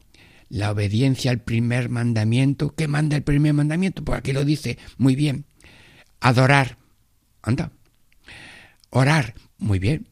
la 0.49 0.70
obediencia 0.70 1.32
al 1.32 1.40
primer 1.40 1.88
mandamiento. 1.88 2.75
¿Qué 2.75 2.87
manda 2.87 3.16
el 3.16 3.25
primer 3.25 3.52
mandamiento? 3.52 4.04
Pues 4.04 4.18
aquí 4.18 4.32
lo 4.32 4.44
dice 4.44 4.78
muy 4.97 5.16
bien. 5.16 5.44
Adorar. 6.20 6.78
Anda. 7.42 7.73
Orar. 8.90 9.35
Muy 9.59 9.80
bien. 9.80 10.06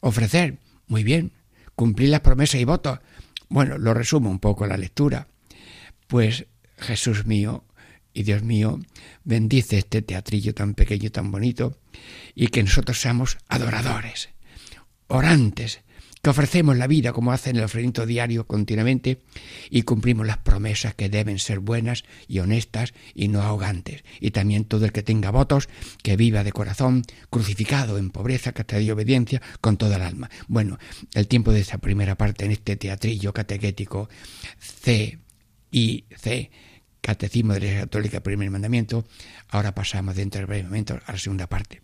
Ofrecer. 0.00 0.58
Muy 0.86 1.02
bien. 1.02 1.32
Cumplir 1.74 2.10
las 2.10 2.20
promesas 2.20 2.60
y 2.60 2.64
votos. 2.64 2.98
Bueno, 3.48 3.78
lo 3.78 3.94
resumo 3.94 4.28
un 4.30 4.38
poco 4.38 4.66
la 4.66 4.76
lectura. 4.76 5.28
Pues 6.06 6.46
Jesús 6.76 7.24
mío 7.24 7.64
y 8.12 8.24
Dios 8.24 8.42
mío, 8.42 8.78
bendice 9.24 9.78
este 9.78 10.02
teatrillo 10.02 10.52
tan 10.52 10.74
pequeño, 10.74 11.10
tan 11.10 11.30
bonito, 11.30 11.78
y 12.34 12.48
que 12.48 12.62
nosotros 12.62 13.00
seamos 13.00 13.38
adoradores, 13.48 14.30
orantes, 15.06 15.82
que 16.22 16.30
ofrecemos 16.30 16.76
la 16.76 16.86
vida 16.86 17.12
como 17.12 17.32
hacen 17.32 17.56
el 17.56 17.64
ofrecimiento 17.64 18.06
diario 18.06 18.46
continuamente 18.46 19.22
y 19.70 19.82
cumplimos 19.82 20.26
las 20.26 20.38
promesas 20.38 20.94
que 20.94 21.08
deben 21.08 21.38
ser 21.38 21.60
buenas 21.60 22.04
y 22.28 22.40
honestas 22.40 22.92
y 23.14 23.28
no 23.28 23.42
ahogantes. 23.42 24.04
Y 24.20 24.30
también 24.32 24.64
todo 24.64 24.84
el 24.84 24.92
que 24.92 25.02
tenga 25.02 25.30
votos, 25.30 25.68
que 26.02 26.16
viva 26.16 26.44
de 26.44 26.52
corazón, 26.52 27.02
crucificado 27.30 27.98
en 27.98 28.10
pobreza, 28.10 28.52
castidad 28.52 28.80
y 28.80 28.90
obediencia, 28.90 29.40
con 29.60 29.76
toda 29.76 29.96
el 29.96 30.02
alma. 30.02 30.30
Bueno, 30.48 30.78
el 31.14 31.26
tiempo 31.26 31.52
de 31.52 31.60
esa 31.60 31.78
primera 31.78 32.16
parte 32.16 32.44
en 32.44 32.52
este 32.52 32.76
teatrillo 32.76 33.32
catequético 33.32 34.08
C 34.58 35.18
y 35.70 36.04
C, 36.16 36.50
Catecismo 37.00 37.54
de 37.54 37.60
la 37.60 37.66
Iglesia 37.66 37.84
Católica, 37.86 38.20
primer 38.20 38.50
mandamiento, 38.50 39.06
ahora 39.48 39.74
pasamos 39.74 40.16
dentro 40.16 40.46
del 40.46 40.64
momento 40.64 40.98
a 41.06 41.12
la 41.12 41.18
segunda 41.18 41.46
parte. 41.46 41.80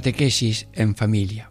Catequesis 0.00 0.66
en 0.72 0.96
familia. 0.96 1.50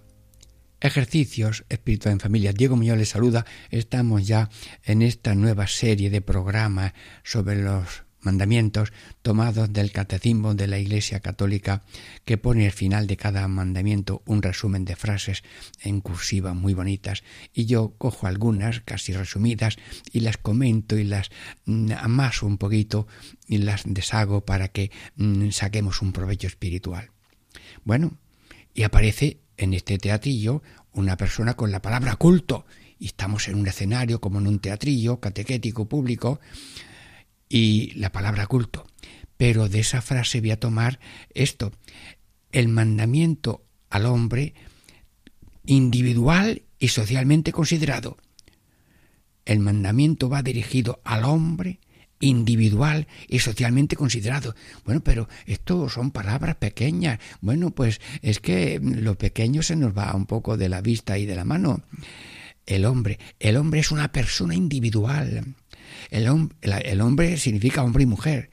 Ejercicios 0.82 1.66
espirituales 1.70 2.16
en 2.16 2.20
familia. 2.20 2.52
Diego 2.52 2.76
Muñoz 2.76 2.98
les 2.98 3.10
saluda. 3.10 3.46
Estamos 3.70 4.26
ya 4.26 4.50
en 4.84 5.04
esta 5.04 5.36
nueva 5.36 5.68
serie 5.68 6.10
de 6.10 6.22
programas 6.22 6.94
sobre 7.24 7.62
los 7.62 8.06
mandamientos 8.22 8.92
tomados 9.22 9.72
del 9.72 9.92
catecismo 9.92 10.56
de 10.56 10.66
la 10.66 10.80
Iglesia 10.80 11.20
Católica 11.20 11.84
que 12.26 12.40
pone 12.40 12.66
al 12.66 12.72
final 12.72 13.06
de 13.06 13.18
cada 13.18 13.48
mandamiento 13.48 14.24
un 14.26 14.42
resumen 14.42 14.84
de 14.84 14.96
frases 14.96 15.44
en 15.82 16.02
cursiva 16.02 16.56
muy 16.56 16.74
bonitas 16.74 17.22
y 17.54 17.68
yo 17.68 17.94
cojo 18.00 18.26
algunas 18.26 18.82
casi 18.82 19.14
resumidas 19.14 19.78
y 20.12 20.22
las 20.22 20.38
comento 20.38 20.98
y 20.98 21.04
las 21.04 21.30
mm, 21.66 21.92
amaso 22.00 22.48
un 22.48 22.58
poquito 22.58 23.06
y 23.48 23.60
las 23.60 23.84
deshago 23.86 24.44
para 24.44 24.70
que 24.70 24.90
mm, 25.18 25.52
saquemos 25.52 26.02
un 26.02 26.14
provecho 26.14 26.48
espiritual. 26.48 27.12
Bueno, 27.84 28.18
y 28.80 28.84
aparece 28.84 29.42
en 29.58 29.74
este 29.74 29.98
teatrillo 29.98 30.64
una 30.94 31.18
persona 31.18 31.56
con 31.56 31.70
la 31.70 31.82
palabra 31.82 32.16
culto 32.16 32.66
y 32.98 33.08
estamos 33.08 33.50
en 33.50 33.56
un 33.56 33.68
escenario 33.68 34.22
como 34.22 34.40
en 34.40 34.48
un 34.48 34.60
teatrillo 34.60 35.20
catequético 35.20 35.90
público 35.90 36.40
y 37.50 37.92
la 37.96 38.14
palabra 38.14 38.48
culto. 38.48 38.88
Pero 39.36 39.68
de 39.68 39.82
esa 39.82 40.02
frase 40.02 40.40
voy 40.40 40.52
a 40.52 40.62
tomar 40.62 41.02
esto, 41.34 41.74
el 42.54 42.70
mandamiento 42.70 43.66
al 43.90 44.06
hombre 44.06 44.54
individual 45.66 46.64
y 46.80 46.88
socialmente 46.88 47.52
considerado. 47.52 48.16
El 49.44 49.60
mandamiento 49.60 50.30
va 50.30 50.42
dirigido 50.42 51.02
al 51.04 51.26
hombre 51.26 51.82
individual 52.20 53.08
y 53.28 53.40
socialmente 53.40 53.96
considerado. 53.96 54.56
Bueno, 54.86 55.02
pero 55.02 55.28
esto 55.46 55.90
son 55.90 56.12
palabras 56.12 56.56
pequeñas. 56.56 57.20
Bueno, 57.42 57.72
pues 57.72 58.02
es 58.22 58.40
que 58.40 58.80
lo 58.82 59.18
pequeño 59.18 59.62
se 59.62 59.76
nos 59.76 59.98
va 59.98 60.16
un 60.16 60.26
poco 60.26 60.58
de 60.58 60.70
la 60.70 60.82
vista 60.82 61.18
y 61.18 61.26
de 61.26 61.36
la 61.36 61.46
mano. 61.46 61.82
El 62.66 62.86
hombre, 62.86 63.20
el 63.40 63.58
hombre 63.58 63.80
es 63.80 63.92
una 63.92 64.12
persona 64.12 64.54
individual 64.54 65.56
el, 66.10 67.02
hombre 67.02 67.38
significa 67.38 67.84
hombre 67.84 68.04
y 68.04 68.08
mujer. 68.08 68.50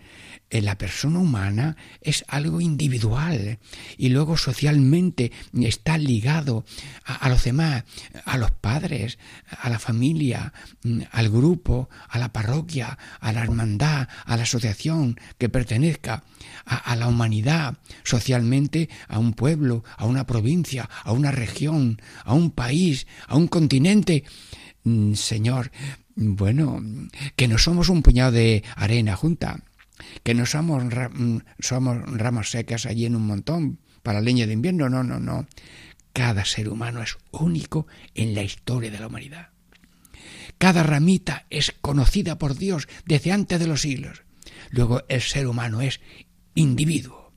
La 0.51 0.79
persona 0.79 1.19
humana 1.19 1.77
es 2.01 2.25
algo 2.29 2.61
individual 2.61 3.59
y 3.99 4.11
luego 4.11 4.37
socialmente 4.37 5.33
está 5.61 5.99
ligado 5.99 6.65
a, 7.05 7.29
los 7.29 7.43
demás, 7.43 7.83
a 8.25 8.39
los 8.39 8.53
padres, 8.53 9.19
a 9.51 9.69
la 9.69 9.81
familia, 9.81 10.53
mm, 10.85 11.01
al 11.11 11.31
grupo, 11.31 11.89
a 12.09 12.19
la 12.21 12.33
parroquia, 12.33 12.97
a 13.21 13.33
la 13.33 13.43
hermandad, 13.43 14.09
a 14.25 14.37
la 14.37 14.45
asociación 14.45 15.19
que 15.37 15.49
pertenezca, 15.49 16.23
a 16.65 16.95
la 16.95 17.09
humanidad, 17.09 17.79
socialmente 18.05 18.89
a 19.09 19.19
un 19.19 19.33
pueblo, 19.33 19.83
a 19.97 20.07
una 20.07 20.27
provincia, 20.27 20.89
a 21.03 21.11
una 21.11 21.33
región, 21.33 22.01
a 22.25 22.35
un 22.35 22.53
país, 22.53 23.07
a 23.27 23.37
un 23.37 23.49
continente. 23.49 24.25
Mm, 24.85 25.15
Señor, 25.15 25.73
bueno, 26.15 26.81
que 27.35 27.49
no 27.49 27.59
somos 27.59 27.89
un 27.89 28.03
puñado 28.03 28.33
de 28.33 28.65
arena 28.77 29.17
junta, 29.17 29.61
que 30.23 30.35
no 30.35 30.47
somos, 30.47 30.85
mm, 30.85 31.39
somos 31.59 31.99
ramas 32.19 32.51
secas 32.51 32.87
allí 32.87 33.07
en 33.07 33.17
un 33.17 33.27
montón 33.27 33.79
para 34.03 34.21
leña 34.21 34.47
de 34.47 34.53
invierno, 34.53 34.89
no, 34.89 35.03
no, 35.03 35.19
no. 35.19 35.47
Cada 36.13 36.45
ser 36.45 36.69
humano 36.69 37.03
es 37.03 37.19
único 37.33 37.87
en 38.15 38.35
la 38.35 38.43
historia 38.43 38.91
de 38.91 38.99
la 38.99 39.09
humanidad. 39.09 39.51
Cada 40.59 40.83
ramita 40.83 41.47
es 41.51 41.75
conocida 41.81 42.39
por 42.39 42.57
Dios 42.57 42.89
desde 43.05 43.33
antes 43.33 43.59
de 43.59 43.67
los 43.67 43.83
siglos. 43.83 44.23
Luego 44.71 45.03
el 45.09 45.21
ser 45.21 45.47
humano 45.47 45.81
es 45.81 46.01
individuo, 46.55 47.33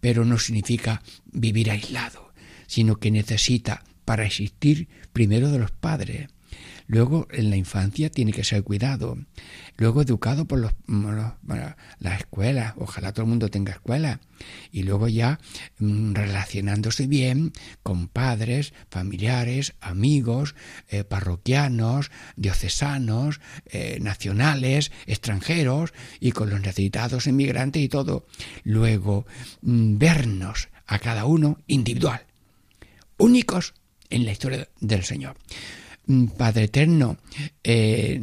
pero 0.00 0.24
no 0.24 0.38
significa 0.38 1.02
vivir 1.24 1.70
aislado, 1.70 2.32
sino 2.66 2.96
que 2.96 3.10
necesita 3.10 3.84
para 4.04 4.24
existir 4.24 4.88
primero 5.12 5.50
de 5.50 5.58
los 5.58 5.72
padres, 5.72 6.28
Luego, 6.88 7.26
en 7.30 7.50
la 7.50 7.56
infancia 7.56 8.10
tiene 8.10 8.32
que 8.32 8.44
ser 8.44 8.62
cuidado. 8.62 9.18
Luego, 9.76 10.02
educado 10.02 10.46
por 10.46 10.60
los, 10.60 10.72
las 11.98 12.18
escuelas. 12.18 12.74
Ojalá 12.76 13.12
todo 13.12 13.24
el 13.24 13.30
mundo 13.30 13.50
tenga 13.50 13.72
escuela. 13.72 14.20
Y 14.70 14.84
luego 14.84 15.08
ya 15.08 15.40
mm, 15.78 16.14
relacionándose 16.14 17.06
bien 17.06 17.52
con 17.82 18.08
padres, 18.08 18.72
familiares, 18.88 19.74
amigos, 19.80 20.54
eh, 20.88 21.04
parroquianos, 21.04 22.10
diocesanos, 22.36 23.40
eh, 23.66 23.98
nacionales, 24.00 24.92
extranjeros 25.06 25.92
y 26.20 26.32
con 26.32 26.50
los 26.50 26.60
necesitados 26.60 27.26
inmigrantes 27.26 27.82
y 27.82 27.88
todo. 27.88 28.26
Luego, 28.62 29.26
mm, 29.62 29.98
vernos 29.98 30.68
a 30.86 30.98
cada 30.98 31.24
uno 31.24 31.58
individual, 31.66 32.26
únicos 33.16 33.74
en 34.10 34.24
la 34.24 34.32
historia 34.32 34.68
del 34.80 35.04
Señor. 35.04 35.36
Mm, 36.06 36.26
Padre 36.36 36.64
Eterno, 36.64 37.18
eh, 37.64 38.20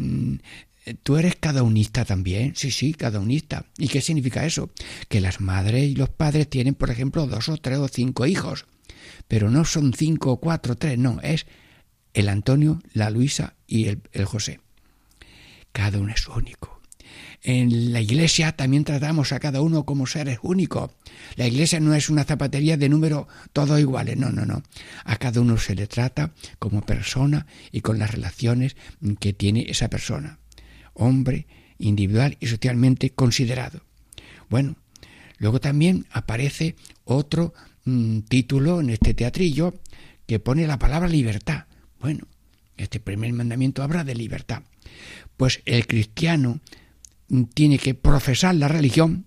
¿tú 1.03 1.17
eres 1.17 1.35
cada 1.35 1.63
unista 1.63 2.05
también? 2.05 2.55
Sí, 2.55 2.71
sí, 2.71 2.93
cada 2.93 3.19
unista. 3.19 3.65
¿Y 3.77 3.87
qué 3.89 4.01
significa 4.01 4.45
eso? 4.45 4.69
Que 5.09 5.21
las 5.21 5.41
madres 5.41 5.83
y 5.83 5.95
los 5.95 6.09
padres 6.09 6.49
tienen, 6.49 6.75
por 6.75 6.89
ejemplo, 6.89 7.27
dos 7.27 7.49
o 7.49 7.57
tres 7.57 7.79
o 7.79 7.87
cinco 7.87 8.25
hijos, 8.25 8.65
pero 9.27 9.49
no 9.49 9.65
son 9.65 9.93
cinco 9.93 10.31
o 10.31 10.39
cuatro, 10.39 10.75
tres, 10.75 10.97
no, 10.97 11.19
es 11.21 11.45
el 12.13 12.29
Antonio, 12.29 12.81
la 12.93 13.09
Luisa 13.09 13.55
y 13.67 13.87
el, 13.87 14.01
el 14.13 14.25
José. 14.25 14.59
Cada 15.71 15.99
uno 15.99 16.13
es 16.13 16.27
único. 16.27 16.82
En 17.43 17.91
la 17.91 17.99
iglesia 17.99 18.53
también 18.53 18.85
tratamos 18.85 19.33
a 19.33 19.39
cada 19.39 19.61
uno 19.61 19.85
como 19.85 20.07
seres 20.07 20.39
únicos. 20.43 20.91
La 21.35 21.45
iglesia 21.45 21.81
no 21.81 21.93
es 21.93 22.09
una 22.09 22.23
zapatería 22.23 22.77
de 22.77 22.87
números 22.87 23.27
todos 23.51 23.81
iguales, 23.81 24.15
no, 24.15 24.31
no, 24.31 24.45
no. 24.45 24.63
A 25.03 25.17
cada 25.17 25.41
uno 25.41 25.57
se 25.57 25.75
le 25.75 25.87
trata 25.87 26.31
como 26.57 26.85
persona 26.85 27.45
y 27.71 27.81
con 27.81 27.99
las 27.99 28.11
relaciones 28.11 28.77
que 29.19 29.33
tiene 29.33 29.65
esa 29.67 29.89
persona. 29.89 30.39
Hombre, 30.93 31.47
individual 31.79 32.37
y 32.39 32.47
socialmente 32.47 33.09
considerado. 33.09 33.81
Bueno, 34.49 34.77
luego 35.37 35.59
también 35.59 36.05
aparece 36.11 36.77
otro 37.03 37.53
mm, 37.83 38.19
título 38.19 38.79
en 38.79 38.89
este 38.89 39.13
teatrillo 39.13 39.73
que 40.25 40.39
pone 40.39 40.65
la 40.65 40.79
palabra 40.79 41.09
libertad. 41.09 41.65
Bueno, 41.99 42.25
este 42.77 43.01
primer 43.01 43.33
mandamiento 43.33 43.83
habla 43.83 44.05
de 44.05 44.15
libertad. 44.15 44.63
Pues 45.35 45.61
el 45.65 45.87
cristiano 45.87 46.61
tiene 47.53 47.79
que 47.79 47.95
profesar 47.95 48.55
la 48.55 48.67
religión, 48.67 49.25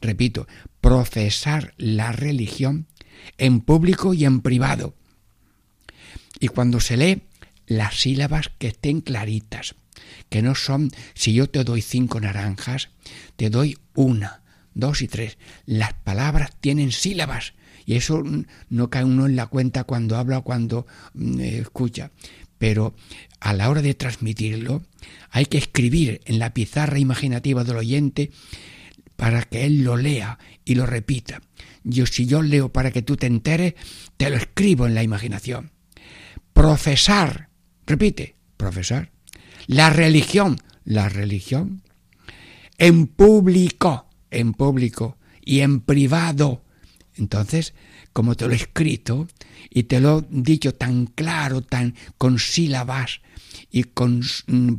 repito, 0.00 0.46
profesar 0.80 1.74
la 1.76 2.12
religión 2.12 2.86
en 3.38 3.60
público 3.60 4.14
y 4.14 4.24
en 4.24 4.40
privado. 4.40 4.94
Y 6.38 6.48
cuando 6.48 6.80
se 6.80 6.96
lee, 6.96 7.22
las 7.66 8.00
sílabas 8.00 8.50
que 8.58 8.68
estén 8.68 9.00
claritas, 9.00 9.74
que 10.28 10.42
no 10.42 10.54
son, 10.54 10.90
si 11.14 11.34
yo 11.34 11.48
te 11.48 11.64
doy 11.64 11.82
cinco 11.82 12.20
naranjas, 12.20 12.88
te 13.36 13.50
doy 13.50 13.78
una, 13.94 14.42
dos 14.74 15.02
y 15.02 15.08
tres. 15.08 15.38
Las 15.66 15.92
palabras 15.92 16.50
tienen 16.60 16.92
sílabas 16.92 17.54
y 17.86 17.96
eso 17.96 18.22
no 18.68 18.90
cae 18.90 19.04
uno 19.04 19.26
en 19.26 19.36
la 19.36 19.46
cuenta 19.46 19.84
cuando 19.84 20.16
habla 20.16 20.38
o 20.38 20.44
cuando 20.44 20.86
mm, 21.14 21.40
escucha. 21.40 22.10
Pero 22.60 22.94
a 23.40 23.54
la 23.54 23.70
hora 23.70 23.80
de 23.80 23.94
transmitirlo, 23.94 24.82
hay 25.30 25.46
que 25.46 25.56
escribir 25.56 26.20
en 26.26 26.38
la 26.38 26.52
pizarra 26.52 26.98
imaginativa 26.98 27.64
del 27.64 27.78
oyente 27.78 28.32
para 29.16 29.44
que 29.44 29.64
él 29.64 29.82
lo 29.82 29.96
lea 29.96 30.38
y 30.66 30.74
lo 30.74 30.84
repita. 30.84 31.40
Yo 31.84 32.04
si 32.04 32.26
yo 32.26 32.42
leo 32.42 32.70
para 32.70 32.90
que 32.90 33.00
tú 33.00 33.16
te 33.16 33.26
enteres, 33.26 33.76
te 34.18 34.28
lo 34.28 34.36
escribo 34.36 34.86
en 34.86 34.94
la 34.94 35.02
imaginación. 35.02 35.72
Profesar, 36.52 37.48
repite, 37.86 38.36
profesar. 38.58 39.10
La 39.66 39.88
religión, 39.88 40.60
la 40.84 41.08
religión. 41.08 41.82
En 42.76 43.06
público, 43.06 44.10
en 44.30 44.52
público 44.52 45.16
y 45.42 45.60
en 45.60 45.80
privado. 45.80 46.62
Entonces, 47.14 47.72
como 48.12 48.34
te 48.34 48.46
lo 48.46 48.52
he 48.52 48.56
escrito 48.56 49.28
y 49.70 49.84
te 49.84 50.00
lo 50.00 50.18
he 50.20 50.24
dicho 50.30 50.74
tan 50.74 51.06
claro, 51.06 51.62
tan 51.62 51.94
con 52.18 52.38
sílabas 52.38 53.20
y 53.70 53.84
con 53.84 54.22
mm, 54.46 54.74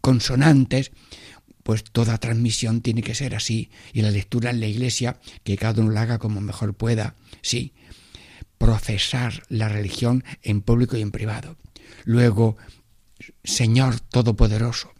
consonantes, 0.00 0.92
pues 1.62 1.84
toda 1.84 2.18
transmisión 2.18 2.80
tiene 2.80 3.02
que 3.02 3.14
ser 3.14 3.34
así. 3.34 3.70
Y 3.92 4.02
la 4.02 4.10
lectura 4.10 4.50
en 4.50 4.60
la 4.60 4.66
iglesia, 4.66 5.18
que 5.42 5.56
cada 5.56 5.82
uno 5.82 5.90
la 5.90 6.02
haga 6.02 6.18
como 6.18 6.40
mejor 6.40 6.74
pueda, 6.74 7.16
sí. 7.42 7.72
Profesar 8.58 9.42
la 9.48 9.68
religión 9.68 10.24
en 10.42 10.62
público 10.62 10.96
y 10.96 11.02
en 11.02 11.10
privado. 11.10 11.56
Luego, 12.04 12.56
Señor 13.44 14.00
Todopoderoso, 14.00 14.92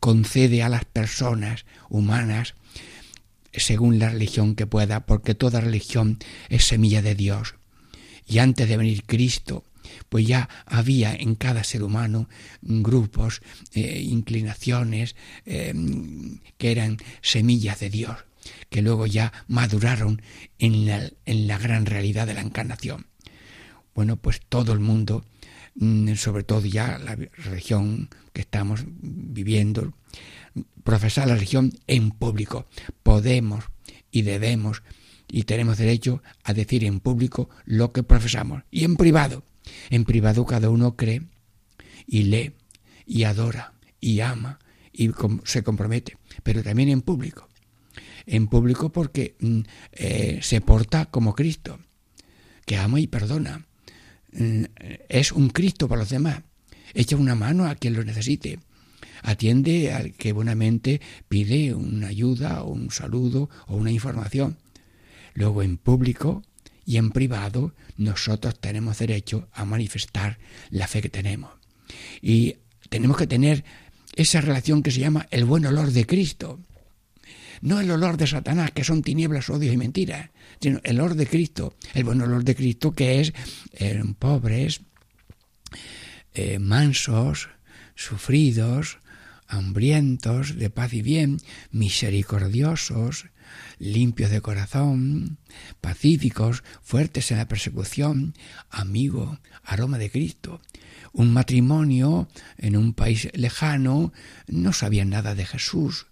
concede 0.00 0.62
a 0.62 0.68
las 0.68 0.84
personas 0.84 1.66
humanas 1.88 2.54
según 3.56 3.98
la 3.98 4.10
religión 4.10 4.54
que 4.54 4.66
pueda, 4.66 5.06
porque 5.06 5.34
toda 5.34 5.60
religión 5.60 6.18
es 6.48 6.64
semilla 6.64 7.02
de 7.02 7.14
Dios. 7.14 7.54
Y 8.26 8.38
antes 8.38 8.68
de 8.68 8.76
venir 8.76 9.04
Cristo, 9.04 9.64
pues 10.08 10.26
ya 10.26 10.48
había 10.66 11.14
en 11.14 11.34
cada 11.34 11.64
ser 11.64 11.82
humano 11.82 12.28
grupos, 12.62 13.42
eh, 13.74 14.00
inclinaciones 14.00 15.14
eh, 15.46 15.74
que 16.58 16.72
eran 16.72 16.98
semillas 17.22 17.80
de 17.80 17.90
Dios. 17.90 18.16
que 18.68 18.82
luego 18.82 19.06
ya 19.06 19.32
maduraron 19.48 20.20
en 20.58 20.84
la, 20.86 21.10
en 21.24 21.46
la 21.46 21.56
gran 21.58 21.86
realidad 21.86 22.26
de 22.26 22.34
la 22.34 22.42
encarnación. 22.42 23.06
Bueno, 23.94 24.16
pues 24.16 24.40
todo 24.46 24.72
el 24.72 24.80
mundo, 24.80 25.24
sobre 26.16 26.44
todo 26.44 26.64
ya 26.66 26.98
la 26.98 27.16
religión 27.16 28.08
que 28.32 28.42
estamos 28.42 28.84
viviendo, 28.86 29.92
profesar 30.82 31.28
la 31.28 31.34
religión 31.34 31.72
en 31.86 32.10
público. 32.10 32.66
Podemos 33.02 33.64
y 34.10 34.22
debemos 34.22 34.82
y 35.28 35.44
tenemos 35.44 35.78
derecho 35.78 36.22
a 36.44 36.54
decir 36.54 36.84
en 36.84 37.00
público 37.00 37.48
lo 37.64 37.92
que 37.92 38.02
profesamos 38.02 38.62
y 38.70 38.84
en 38.84 38.96
privado. 38.96 39.42
En 39.90 40.04
privado 40.04 40.44
cada 40.44 40.70
uno 40.70 40.94
cree 40.94 41.22
y 42.06 42.24
lee 42.24 42.52
y 43.06 43.24
adora 43.24 43.72
y 44.00 44.20
ama 44.20 44.58
y 44.92 45.10
se 45.44 45.64
compromete, 45.64 46.18
pero 46.42 46.62
también 46.62 46.88
en 46.88 47.00
público. 47.00 47.48
En 48.26 48.46
público 48.46 48.92
porque 48.92 49.34
mm, 49.40 49.60
eh, 49.92 50.38
se 50.42 50.60
porta 50.60 51.06
como 51.06 51.34
Cristo, 51.34 51.78
que 52.64 52.76
ama 52.76 53.00
y 53.00 53.06
perdona. 53.06 53.66
Mm, 54.34 54.64
es 55.08 55.32
un 55.32 55.48
Cristo 55.50 55.88
para 55.88 56.00
los 56.00 56.10
demás. 56.10 56.42
Echa 56.92 57.16
una 57.16 57.34
mano 57.34 57.66
a 57.66 57.74
quien 57.74 57.94
lo 57.94 58.04
necesite. 58.04 58.58
Atiende 59.22 59.92
al 59.92 60.12
que 60.12 60.32
buenamente 60.32 61.00
pide 61.28 61.74
una 61.74 62.08
ayuda 62.08 62.62
o 62.62 62.72
un 62.72 62.90
saludo 62.90 63.48
o 63.66 63.76
una 63.76 63.90
información. 63.90 64.58
Luego 65.34 65.62
en 65.62 65.78
público 65.78 66.42
y 66.84 66.98
en 66.98 67.10
privado 67.10 67.74
nosotros 67.96 68.60
tenemos 68.60 68.98
derecho 68.98 69.48
a 69.52 69.64
manifestar 69.64 70.38
la 70.70 70.86
fe 70.86 71.00
que 71.00 71.08
tenemos. 71.08 71.50
Y 72.20 72.56
tenemos 72.90 73.16
que 73.16 73.26
tener 73.26 73.64
esa 74.14 74.40
relación 74.40 74.82
que 74.82 74.90
se 74.90 75.00
llama 75.00 75.26
el 75.30 75.44
buen 75.44 75.64
olor 75.66 75.90
de 75.90 76.06
Cristo. 76.06 76.60
No 77.60 77.80
el 77.80 77.90
olor 77.90 78.16
de 78.16 78.26
Satanás, 78.26 78.72
que 78.72 78.84
son 78.84 79.02
tinieblas, 79.02 79.48
odios 79.48 79.74
y 79.74 79.78
mentiras, 79.78 80.30
el 80.60 81.00
olor 81.00 81.14
de 81.14 81.26
Cristo, 81.26 81.76
el 81.94 82.04
buen 82.04 82.20
olor 82.20 82.44
de 82.44 82.54
Cristo 82.54 82.92
que 82.92 83.20
es 83.20 83.32
eh, 83.72 84.02
pobres, 84.18 84.80
eh, 86.34 86.58
mansos, 86.58 87.48
sufridos, 87.94 88.98
hambrientos 89.46 90.56
de 90.56 90.70
paz 90.70 90.92
y 90.94 91.02
bien, 91.02 91.40
misericordiosos, 91.70 93.26
limpios 93.78 94.30
de 94.30 94.40
corazón, 94.40 95.38
pacíficos, 95.80 96.64
fuertes 96.82 97.30
en 97.30 97.38
la 97.38 97.48
persecución, 97.48 98.34
amigo, 98.70 99.38
aroma 99.62 99.98
de 99.98 100.10
Cristo. 100.10 100.60
Un 101.12 101.32
matrimonio 101.32 102.28
en 102.58 102.76
un 102.76 102.94
país 102.94 103.28
lejano 103.34 104.12
no 104.48 104.72
sabía 104.72 105.04
nada 105.04 105.34
de 105.34 105.46
Jesús 105.46 106.06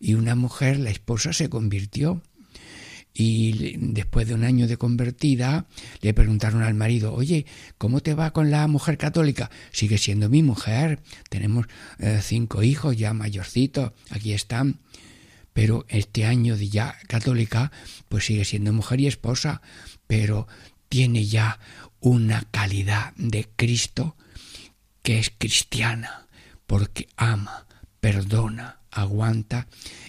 y 0.00 0.14
una 0.14 0.34
mujer, 0.34 0.78
la 0.78 0.90
esposa, 0.90 1.32
se 1.32 1.50
convirtió 1.50 2.22
y 3.12 3.76
después 3.76 4.28
de 4.28 4.34
un 4.34 4.44
año 4.44 4.66
de 4.68 4.76
convertida 4.76 5.66
le 6.00 6.14
preguntaron 6.14 6.62
al 6.62 6.74
marido, 6.74 7.12
oye, 7.12 7.46
¿cómo 7.78 8.00
te 8.00 8.14
va 8.14 8.32
con 8.32 8.50
la 8.50 8.66
mujer 8.66 8.98
católica? 8.98 9.50
Sigue 9.72 9.98
siendo 9.98 10.28
mi 10.28 10.42
mujer, 10.42 11.00
tenemos 11.28 11.66
eh, 11.98 12.20
cinco 12.22 12.62
hijos 12.62 12.96
ya 12.96 13.12
mayorcitos, 13.12 13.92
aquí 14.10 14.32
están, 14.32 14.80
pero 15.52 15.84
este 15.88 16.24
año 16.24 16.56
de 16.56 16.68
ya 16.68 16.96
católica, 17.08 17.72
pues 18.08 18.26
sigue 18.26 18.44
siendo 18.44 18.72
mujer 18.72 19.00
y 19.00 19.06
esposa, 19.06 19.60
pero 20.06 20.46
tiene 20.88 21.26
ya 21.26 21.58
una 22.00 22.44
calidad 22.50 23.12
de 23.16 23.48
Cristo 23.56 24.16
que 25.02 25.18
es 25.18 25.32
cristiana, 25.36 26.26
porque 26.66 27.08
ama, 27.16 27.66
perdona, 28.00 28.79
aguanta 28.90 29.66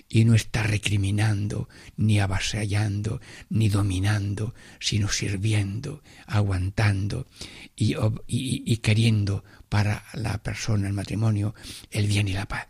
y 0.10 0.26
no 0.26 0.36
está 0.36 0.64
recriminando, 0.64 1.70
ni 1.98 2.20
avasallando, 2.20 3.22
ni 3.50 3.70
dominando, 3.70 4.54
sino 4.80 5.10
sirviendo, 5.10 6.02
aguantando 6.28 7.28
y, 7.76 7.96
y, 8.28 8.78
queriendo 8.78 9.44
para 9.70 10.04
la 10.14 10.38
persona, 10.40 10.88
el 10.88 10.94
matrimonio, 10.94 11.56
el 11.92 12.08
bien 12.08 12.28
y 12.28 12.34
la 12.34 12.48
paz. 12.48 12.68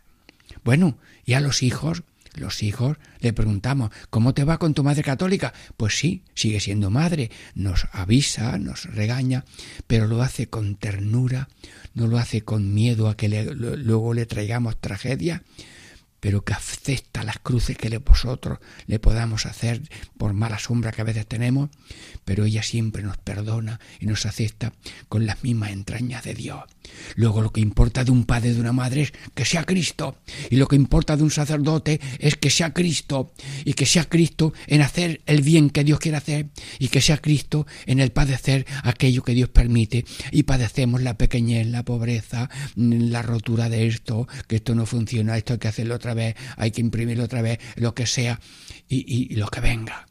Bueno, 0.64 0.98
y 1.24 1.32
a 1.32 1.40
los 1.40 1.62
hijos, 1.62 2.04
los 2.34 2.62
hijos 2.62 2.96
le 3.20 3.32
preguntamos, 3.32 3.90
¿cómo 4.08 4.34
te 4.34 4.44
va 4.44 4.58
con 4.58 4.74
tu 4.74 4.82
madre 4.84 5.02
católica? 5.02 5.52
Pues 5.76 5.98
sí, 5.98 6.22
sigue 6.34 6.60
siendo 6.60 6.90
madre, 6.90 7.30
nos 7.54 7.86
avisa, 7.92 8.56
nos 8.58 8.84
regaña, 8.84 9.44
pero 9.86 10.06
lo 10.06 10.22
hace 10.22 10.48
con 10.48 10.76
ternura, 10.76 11.48
no 11.94 12.06
lo 12.06 12.18
hace 12.18 12.42
con 12.42 12.72
miedo 12.72 13.08
a 13.08 13.16
que 13.16 13.28
luego 13.28 14.14
le 14.14 14.26
traigamos 14.26 14.80
tragedia, 14.80 15.42
pero 16.22 16.44
que 16.44 16.52
acepta 16.52 17.24
las 17.24 17.40
cruces 17.40 17.76
que 17.76 17.98
vosotros 17.98 18.60
le 18.86 19.00
podamos 19.00 19.44
hacer 19.44 19.82
por 20.16 20.34
mala 20.34 20.60
sombra 20.60 20.92
que 20.92 21.00
a 21.00 21.04
veces 21.04 21.26
tenemos, 21.26 21.68
pero 22.24 22.44
ella 22.44 22.62
siempre 22.62 23.02
nos 23.02 23.18
perdona 23.18 23.80
y 23.98 24.06
nos 24.06 24.24
acepta 24.24 24.72
con 25.08 25.26
las 25.26 25.42
mismas 25.42 25.72
entrañas 25.72 26.22
de 26.22 26.34
Dios. 26.34 26.62
Luego 27.16 27.42
lo 27.42 27.52
que 27.52 27.60
importa 27.60 28.04
de 28.04 28.12
un 28.12 28.24
padre 28.24 28.54
de 28.54 28.60
una 28.60 28.72
madre 28.72 29.02
es 29.02 29.12
que 29.34 29.44
sea 29.44 29.64
Cristo, 29.64 30.16
y 30.48 30.56
lo 30.56 30.68
que 30.68 30.76
importa 30.76 31.16
de 31.16 31.24
un 31.24 31.32
sacerdote 31.32 32.00
es 32.20 32.36
que 32.36 32.50
sea 32.50 32.72
Cristo, 32.72 33.32
y 33.64 33.74
que 33.74 33.86
sea 33.86 34.04
Cristo 34.04 34.52
en 34.68 34.82
hacer 34.82 35.22
el 35.26 35.42
bien 35.42 35.70
que 35.70 35.82
Dios 35.82 35.98
quiere 35.98 36.18
hacer, 36.18 36.50
y 36.78 36.86
que 36.88 37.00
sea 37.00 37.18
Cristo 37.18 37.66
en 37.86 37.98
el 37.98 38.12
padecer 38.12 38.64
aquello 38.84 39.24
que 39.24 39.34
Dios 39.34 39.48
permite, 39.48 40.04
y 40.30 40.44
padecemos 40.44 41.02
la 41.02 41.18
pequeñez, 41.18 41.66
la 41.66 41.84
pobreza, 41.84 42.48
la 42.76 43.22
rotura 43.22 43.68
de 43.68 43.88
esto, 43.88 44.28
que 44.46 44.56
esto 44.56 44.76
no 44.76 44.86
funciona, 44.86 45.36
esto 45.36 45.54
hay 45.54 45.58
que 45.58 45.68
hacerlo 45.68 45.96
otra 45.96 46.11
vez, 46.14 46.36
hay 46.56 46.70
que 46.70 46.80
imprimirlo 46.80 47.24
otra 47.24 47.42
vez, 47.42 47.58
lo 47.76 47.94
que 47.94 48.06
sea, 48.06 48.40
y, 48.88 49.34
lo 49.36 49.48
que 49.48 49.60
venga. 49.60 50.06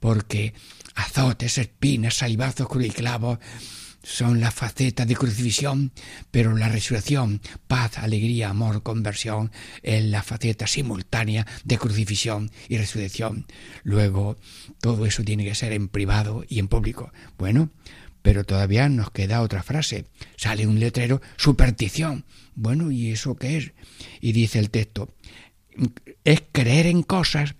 Porque 0.00 0.54
azotes, 0.94 1.58
espinas, 1.58 2.14
salivazos, 2.14 2.68
cruz 2.68 2.86
y 2.86 2.90
clavos 2.90 3.38
son 4.02 4.40
las 4.40 4.54
facetas 4.54 5.08
de 5.08 5.16
crucifixión, 5.16 5.92
pero 6.30 6.56
la 6.56 6.68
resurrección, 6.68 7.40
paz, 7.66 7.98
alegría, 7.98 8.50
amor, 8.50 8.84
conversión, 8.84 9.50
es 9.82 10.04
la 10.04 10.22
faceta 10.22 10.68
simultánea 10.68 11.44
de 11.64 11.76
crucifixión 11.76 12.50
y 12.68 12.78
resurrección. 12.78 13.46
Luego, 13.82 14.36
todo 14.80 15.06
eso 15.06 15.24
tiene 15.24 15.44
que 15.44 15.56
ser 15.56 15.72
en 15.72 15.88
privado 15.88 16.44
y 16.48 16.60
en 16.60 16.68
público. 16.68 17.12
Bueno, 17.36 17.70
pero 18.26 18.42
todavía 18.42 18.88
nos 18.88 19.12
queda 19.12 19.40
otra 19.40 19.62
frase. 19.62 20.06
Sale 20.34 20.66
un 20.66 20.80
letrero, 20.80 21.22
superstición. 21.36 22.24
Bueno, 22.56 22.90
¿y 22.90 23.12
eso 23.12 23.36
qué 23.36 23.56
es? 23.56 23.72
Y 24.20 24.32
dice 24.32 24.58
el 24.58 24.70
texto, 24.70 25.14
es 26.24 26.42
creer 26.50 26.86
en 26.86 27.04
cosas 27.04 27.54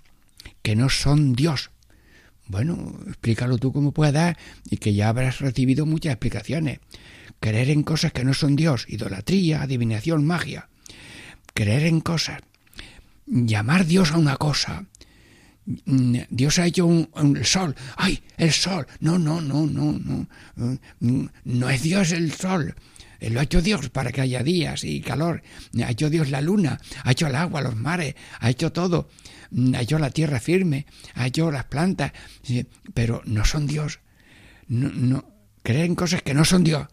que 0.62 0.74
no 0.74 0.88
son 0.88 1.34
Dios. 1.34 1.70
Bueno, 2.48 2.98
explícalo 3.06 3.58
tú 3.58 3.72
como 3.72 3.92
puedas 3.92 4.36
y 4.68 4.78
que 4.78 4.92
ya 4.92 5.08
habrás 5.08 5.38
recibido 5.38 5.86
muchas 5.86 6.14
explicaciones. 6.14 6.80
Creer 7.38 7.70
en 7.70 7.84
cosas 7.84 8.12
que 8.12 8.24
no 8.24 8.34
son 8.34 8.56
Dios, 8.56 8.86
idolatría, 8.88 9.62
adivinación, 9.62 10.26
magia. 10.26 10.68
Creer 11.54 11.84
en 11.84 12.00
cosas. 12.00 12.40
Llamar 13.24 13.86
Dios 13.86 14.10
a 14.10 14.18
una 14.18 14.36
cosa. 14.36 14.86
Dios 15.66 16.58
ha 16.58 16.66
hecho 16.66 16.86
un, 16.86 17.08
sol. 17.44 17.74
¡Ay, 17.96 18.22
el 18.36 18.52
sol! 18.52 18.86
No, 19.00 19.18
no, 19.18 19.40
no, 19.40 19.66
no, 19.66 19.98
no. 19.98 21.30
No 21.44 21.70
es 21.70 21.82
Dios 21.82 22.12
el 22.12 22.32
sol. 22.32 22.74
Eh, 23.20 23.30
lo 23.30 23.40
ha 23.40 23.44
hecho 23.44 23.62
Dios 23.62 23.88
para 23.90 24.12
que 24.12 24.20
haya 24.20 24.42
días 24.42 24.84
y 24.84 25.00
calor. 25.00 25.42
Ha 25.82 25.90
hecho 25.90 26.10
Dios 26.10 26.30
la 26.30 26.40
luna, 26.40 26.78
ha 27.02 27.12
hecho 27.12 27.26
el 27.26 27.34
agua, 27.34 27.62
los 27.62 27.76
mares, 27.76 28.14
ha 28.40 28.50
hecho 28.50 28.72
todo. 28.72 29.08
Mm, 29.50 29.74
ha 29.74 29.80
hecho 29.80 29.98
la 29.98 30.10
tierra 30.10 30.40
firme, 30.40 30.86
ha 31.14 31.26
hecho 31.26 31.50
las 31.50 31.64
plantas, 31.64 32.12
pero 32.94 33.22
no 33.24 33.44
son 33.44 33.66
Dios. 33.66 34.00
No, 34.68 34.90
no, 34.90 35.24
creen 35.62 35.94
cosas 35.94 36.22
que 36.22 36.34
no 36.34 36.44
son 36.44 36.64
Dios. 36.64 36.86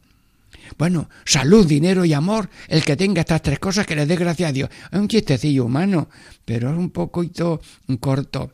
Bueno, 0.78 1.10
salud, 1.26 1.68
dinero 1.68 2.06
y 2.06 2.14
amor, 2.14 2.50
el 2.68 2.86
que 2.86 2.96
tenga 2.96 3.22
estas 3.22 3.42
tres 3.42 3.60
cosas 3.60 3.86
que 3.86 3.96
le 3.96 4.06
dé 4.06 4.16
gracias 4.16 4.50
a 4.50 4.54
Dios. 4.54 4.70
Es 4.92 5.00
un 5.00 5.08
chistecillo 5.08 5.66
humano, 5.66 6.10
pero 6.46 6.72
es 6.72 6.78
un 6.78 6.90
poquito 6.90 7.62
corto. 8.00 8.54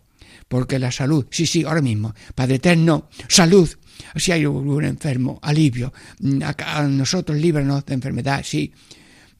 Porque 0.49 0.79
la 0.79 0.91
salud, 0.91 1.27
sí, 1.29 1.45
sí, 1.45 1.63
ahora 1.63 1.81
mismo, 1.81 2.13
Padre 2.35 2.55
Eterno, 2.55 3.07
salud, 3.27 3.69
si 4.15 4.31
hay 4.31 4.45
un 4.47 4.83
enfermo, 4.83 5.39
alivio. 5.41 5.93
Mm, 6.19 6.41
a 6.43 6.83
nosotros 6.83 7.37
líbranos 7.37 7.85
de 7.85 7.93
enfermedad, 7.93 8.41
sí, 8.43 8.73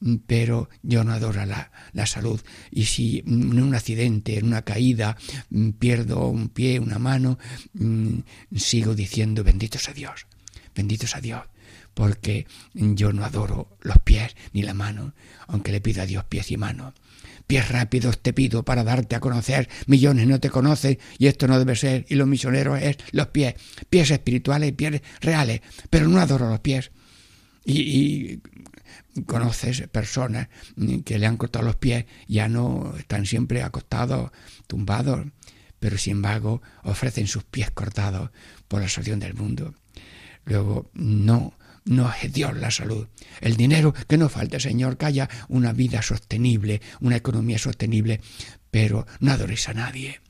mm, 0.00 0.16
pero 0.24 0.70
yo 0.82 1.02
no 1.02 1.12
adoro 1.12 1.44
la, 1.44 1.70
la, 1.92 2.06
salud. 2.06 2.40
Y 2.70 2.84
si 2.84 3.22
mm, 3.26 3.52
en 3.52 3.62
un 3.62 3.74
accidente, 3.74 4.38
en 4.38 4.46
una 4.46 4.62
caída, 4.62 5.16
pierdo 5.78 6.28
un 6.28 6.48
pie, 6.48 6.78
una 6.78 7.00
mano, 7.00 7.38
sigo 8.54 8.94
diciendo 8.94 9.42
bendito 9.42 9.78
sea 9.78 9.92
Dios, 9.92 10.26
bendito 10.76 11.08
sea 11.08 11.20
Dios, 11.20 11.42
porque 11.92 12.46
yo 12.72 13.12
no 13.12 13.24
adoro 13.24 13.76
los 13.80 13.98
pies 13.98 14.36
ni 14.52 14.62
la 14.62 14.74
mano, 14.74 15.12
aunque 15.48 15.72
le 15.72 15.80
pido 15.80 16.02
a 16.02 16.06
Dios 16.06 16.24
pies 16.24 16.52
y 16.52 16.56
manos 16.56 16.94
pies 17.50 17.68
rápidos 17.68 18.22
te 18.22 18.32
pido 18.32 18.62
para 18.62 18.84
darte 18.84 19.16
a 19.16 19.20
conocer, 19.20 19.68
millones 19.88 20.28
no 20.28 20.38
te 20.38 20.50
conocen 20.50 21.00
y 21.18 21.26
esto 21.26 21.48
no 21.48 21.58
debe 21.58 21.74
ser, 21.74 22.06
y 22.08 22.14
los 22.14 22.28
misioneros 22.28 22.80
es 22.80 22.96
los 23.10 23.26
pies, 23.26 23.56
pies 23.90 24.12
espirituales 24.12 24.68
y 24.68 24.72
pies 24.72 25.02
reales, 25.20 25.60
pero 25.90 26.06
no 26.06 26.20
adoro 26.20 26.48
los 26.48 26.60
pies. 26.60 26.92
Y, 27.64 28.38
conoces 29.26 29.88
personas 29.88 30.46
que 31.04 31.18
le 31.18 31.26
han 31.26 31.36
cortado 31.36 31.64
los 31.64 31.74
pies, 31.74 32.04
ya 32.28 32.48
no 32.48 32.94
están 32.96 33.26
siempre 33.26 33.64
acostados, 33.64 34.30
tumbados, 34.68 35.26
pero 35.80 35.98
sin 35.98 36.12
embargo 36.18 36.62
ofrecen 36.84 37.26
sus 37.26 37.42
pies 37.42 37.72
cortados 37.72 38.30
por 38.68 38.80
la 38.80 38.88
salvación 38.88 39.18
del 39.18 39.34
mundo. 39.34 39.74
Luego, 40.44 40.88
no, 40.94 41.54
no 41.84 42.12
es 42.22 42.32
Dios 42.32 42.56
la 42.56 42.70
salud. 42.70 43.08
El 43.40 43.56
dinero 43.56 43.94
que 44.06 44.18
no 44.18 44.28
falte, 44.28 44.60
Señor, 44.60 44.96
que 44.96 45.06
haya 45.06 45.28
una 45.48 45.72
vida 45.72 46.02
sostenible, 46.02 46.80
una 47.00 47.16
economía 47.16 47.58
sostenible, 47.58 48.20
pero 48.70 49.06
no 49.20 49.32
adoréis 49.32 49.68
a 49.68 49.74
nadie. 49.74 50.20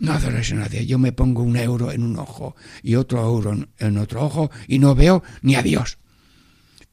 No 0.00 0.12
adoréis 0.12 0.52
a 0.52 0.56
nadie. 0.56 0.86
Yo 0.86 0.98
me 0.98 1.12
pongo 1.12 1.42
un 1.42 1.56
euro 1.56 1.92
en 1.92 2.02
un 2.02 2.18
ojo 2.18 2.56
y 2.82 2.96
otro 2.96 3.22
euro 3.22 3.68
en 3.78 3.98
otro 3.98 4.24
ojo 4.24 4.50
y 4.66 4.78
no 4.78 4.94
veo 4.94 5.22
ni 5.42 5.54
a 5.54 5.62
Dios. 5.62 5.98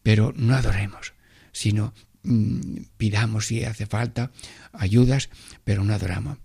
Pero 0.03 0.33
no 0.35 0.55
adoremos, 0.55 1.13
sino 1.51 1.93
mm, 2.23 2.59
pidamos 2.97 3.47
si 3.47 3.63
hace 3.63 3.85
falta 3.85 4.31
ayudas, 4.73 5.29
pero 5.63 5.83
no 5.83 5.93
adoramos. 5.93 6.37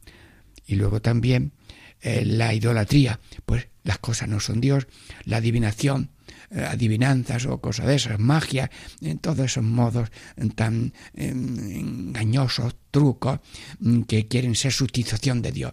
Y 0.67 0.77
luego 0.77 1.03
también 1.03 1.53
eh, 2.01 2.25
la 2.25 2.55
idolatría, 2.55 3.21
pues 3.45 3.69
las 3.83 3.99
cosas 3.99 4.29
no 4.29 4.41
son 4.41 4.61
Dios, 4.61 4.87
la 5.25 5.39
adivinación, 5.39 6.11
adivinanzas 6.55 7.47
o 7.47 7.61
cosas 7.61 7.87
de 7.87 7.97
esas, 7.97 8.19
magia, 8.19 8.71
en 9.01 9.19
todos 9.19 9.41
esos 9.41 9.65
modos 9.65 10.11
tan 10.55 10.93
em, 11.15 12.13
engañosos, 12.15 12.77
trucos, 12.91 13.41
mm, 13.81 14.03
que 14.03 14.29
quieren 14.29 14.55
ser 14.55 14.73
sustitución 14.73 15.43
de 15.43 15.53
Dios. 15.53 15.73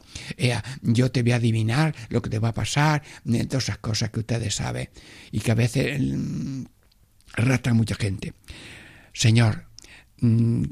yo 0.82 1.12
te 1.12 1.24
voy 1.24 1.34
a 1.34 1.36
adivinar 1.36 1.96
lo 2.10 2.22
que 2.22 2.30
te 2.30 2.40
va 2.40 2.50
a 2.50 2.54
pasar, 2.54 3.04
todas 3.24 3.64
esas 3.64 3.78
cosas 3.78 4.10
que 4.10 4.20
ustedes 4.22 4.56
saben 4.56 4.90
y 5.32 5.40
que 5.40 5.52
a 5.52 5.56
veces 5.56 6.02
arrastran 7.34 7.78
mucha 7.78 7.96
gente. 7.96 8.34
Señor, 9.14 9.68
mm, 10.20 10.64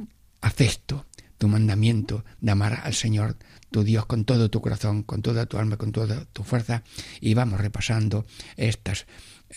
acepto 0.41 1.05
tu 1.37 1.47
mandamiento 1.47 2.25
de 2.41 2.51
amar 2.51 2.81
al 2.83 2.93
Señor 2.93 3.37
tu 3.71 3.83
Dios 3.83 4.05
con 4.05 4.25
todo 4.25 4.49
tu 4.49 4.61
corazón, 4.61 5.03
con 5.03 5.21
toda 5.21 5.45
tu 5.45 5.57
alma, 5.57 5.77
con 5.77 5.91
toda 5.91 6.25
tu 6.25 6.43
fuerza, 6.43 6.83
y 7.21 7.33
vamos 7.33 7.61
repasando 7.61 8.25
estas 8.57 9.05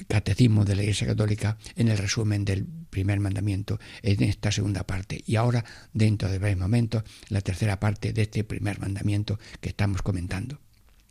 catecismos 0.08 0.66
de 0.66 0.76
la 0.76 0.82
Iglesia 0.82 1.06
Católica 1.06 1.58
en 1.76 1.88
el 1.88 1.98
resumen 1.98 2.44
del 2.44 2.66
primer 2.90 3.20
mandamiento 3.20 3.78
en 4.02 4.22
esta 4.22 4.52
segunda 4.52 4.84
parte. 4.84 5.22
Y 5.26 5.36
ahora, 5.36 5.64
dentro 5.92 6.30
de 6.30 6.38
breves 6.38 6.58
momentos, 6.58 7.02
la 7.28 7.40
tercera 7.40 7.80
parte 7.80 8.12
de 8.12 8.22
este 8.22 8.44
primer 8.44 8.78
mandamiento 8.80 9.38
que 9.60 9.70
estamos 9.70 10.02
comentando. 10.02 10.58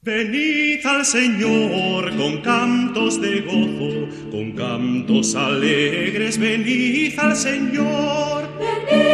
Venid 0.03 0.83
al 0.83 1.05
Señor 1.05 2.15
con 2.17 2.41
cantos 2.41 3.21
de 3.21 3.41
gozo, 3.41 4.31
con 4.31 4.53
cantos 4.53 5.35
alegres, 5.35 6.39
venid 6.39 7.19
al 7.19 7.35
Señor. 7.35 8.49
Venid 8.89 9.10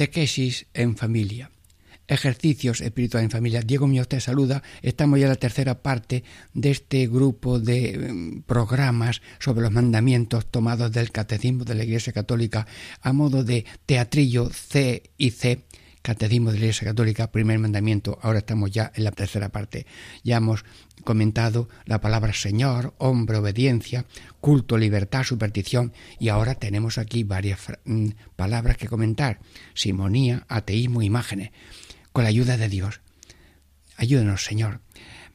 Catequesis 0.00 0.66
en 0.72 0.96
familia. 0.96 1.50
Ejercicios 2.08 2.80
espirituales 2.80 3.26
en 3.26 3.30
familia. 3.30 3.60
Diego 3.60 3.86
Mío 3.86 4.06
te 4.06 4.18
saluda. 4.18 4.62
Estamos 4.80 5.18
ya 5.18 5.26
en 5.26 5.32
la 5.32 5.36
tercera 5.36 5.82
parte 5.82 6.24
de 6.54 6.70
este 6.70 7.06
grupo 7.06 7.58
de 7.58 7.90
em, 7.90 8.40
programas 8.40 9.20
sobre 9.40 9.60
los 9.60 9.72
mandamientos 9.72 10.50
tomados 10.50 10.90
del 10.90 11.12
Catecismo 11.12 11.64
de 11.64 11.74
la 11.74 11.84
Iglesia 11.84 12.14
Católica 12.14 12.66
a 13.02 13.12
modo 13.12 13.44
de 13.44 13.66
teatrillo 13.84 14.48
C 14.48 15.02
y 15.18 15.32
C. 15.32 15.64
Catecismo 16.02 16.50
de 16.50 16.58
la 16.58 16.64
Iglesia 16.64 16.88
Católica, 16.88 17.30
primer 17.30 17.58
mandamiento. 17.58 18.18
Ahora 18.22 18.38
estamos 18.38 18.70
ya 18.70 18.90
en 18.94 19.04
la 19.04 19.10
tercera 19.10 19.50
parte. 19.50 19.86
Ya 20.24 20.38
hemos 20.38 20.64
comentado 21.04 21.68
la 21.84 22.00
palabra 22.00 22.32
Señor, 22.32 22.94
hombre, 22.98 23.36
obediencia, 23.36 24.06
culto, 24.40 24.78
libertad, 24.78 25.24
superstición 25.24 25.92
y 26.18 26.28
ahora 26.28 26.54
tenemos 26.54 26.96
aquí 26.96 27.22
varias 27.24 27.60
mm, 27.84 28.08
palabras 28.36 28.78
que 28.78 28.88
comentar. 28.88 29.40
Simonía, 29.74 30.46
ateísmo, 30.48 31.02
imágenes. 31.02 31.50
Con 32.12 32.24
la 32.24 32.30
ayuda 32.30 32.56
de 32.56 32.68
Dios. 32.68 33.00
Ayúdenos, 33.96 34.44
Señor. 34.44 34.80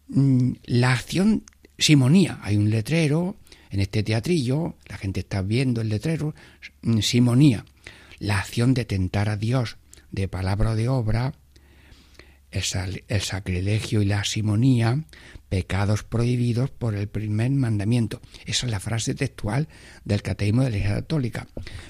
Mm, 0.07 0.53
La 0.65 0.93
acción 0.93 1.43
simonía. 1.77 2.39
Hay 2.41 2.57
un 2.57 2.69
letrero 2.69 3.37
en 3.69 3.81
este 3.81 4.03
teatrillo, 4.03 4.75
la 4.87 4.97
gente 4.97 5.19
está 5.19 5.41
viendo 5.41 5.81
el 5.81 5.89
letrero. 5.89 6.33
mm, 6.81 6.99
Simonía. 6.99 7.65
La 8.17 8.39
acción 8.39 8.73
de 8.73 8.85
tentar 8.85 9.29
a 9.29 9.37
Dios 9.37 9.77
de 10.15 10.27
palabra 10.27 10.71
o 10.71 10.75
de 10.75 10.89
obra, 10.89 11.33
el, 12.51 13.21
sacrilegio 13.21 14.01
y 14.01 14.05
la 14.05 14.23
simonía, 14.23 15.03
pecados 15.49 16.03
prohibidos 16.03 16.71
por 16.71 16.95
el 16.95 17.07
primer 17.07 17.51
mandamiento. 17.51 18.21
Esa 18.45 18.65
es 18.65 18.71
la 18.71 18.79
frase 18.79 19.13
textual 19.13 19.67
del 20.05 20.21
Catecismo 20.21 20.63
de 20.63 20.69
la 20.71 20.77
Iglesia 20.77 20.95
Católica. 20.95 21.47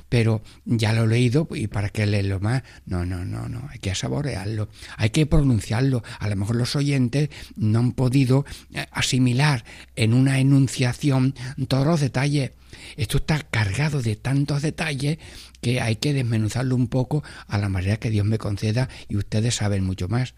Pero 0.09 0.41
ya 0.65 0.93
lo 0.93 1.03
he 1.03 1.07
leído 1.07 1.47
y 1.51 1.67
para 1.67 1.89
que 1.89 2.05
leerlo 2.05 2.39
más, 2.39 2.63
no, 2.85 3.05
no, 3.05 3.25
no, 3.25 3.47
no, 3.47 3.67
hay 3.71 3.79
que 3.79 3.93
saborearlo, 3.93 4.69
hay 4.97 5.11
que 5.11 5.25
pronunciarlo. 5.25 6.03
A 6.19 6.27
lo 6.27 6.35
mejor 6.35 6.55
los 6.55 6.75
oyentes 6.75 7.29
no 7.55 7.79
han 7.79 7.91
podido 7.91 8.45
eh, 8.73 8.85
asimilar 8.91 9.63
en 9.95 10.13
una 10.13 10.39
enunciación 10.39 11.35
todos 11.67 11.85
los 11.85 12.01
detalles. 12.01 12.51
Esto 12.97 13.17
está 13.17 13.39
cargado 13.39 14.01
de 14.01 14.15
tantos 14.15 14.61
detalles 14.61 15.17
que 15.65 15.81
hay 15.81 15.95
que 15.95 16.13
desmenuzarlo 16.13 16.75
un 16.75 16.87
poco 16.87 17.23
a 17.47 17.57
la 17.57 17.69
manera 17.69 17.97
que 17.97 18.11
Dios 18.11 18.23
me 18.23 18.37
conceda 18.37 18.87
y 19.09 19.15
ustedes 19.17 19.55
saben 19.55 19.83
mucho 19.83 20.07
más. 20.07 20.35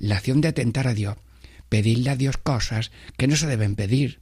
La 0.00 0.16
acción 0.16 0.40
de 0.40 0.48
atentar 0.48 0.88
a 0.88 0.94
Dios, 0.94 1.16
pedirle 1.68 2.10
a 2.10 2.16
Dios 2.16 2.38
cosas 2.38 2.90
que 3.16 3.28
no 3.28 3.36
se 3.36 3.46
deben 3.46 3.76
pedir. 3.76 4.18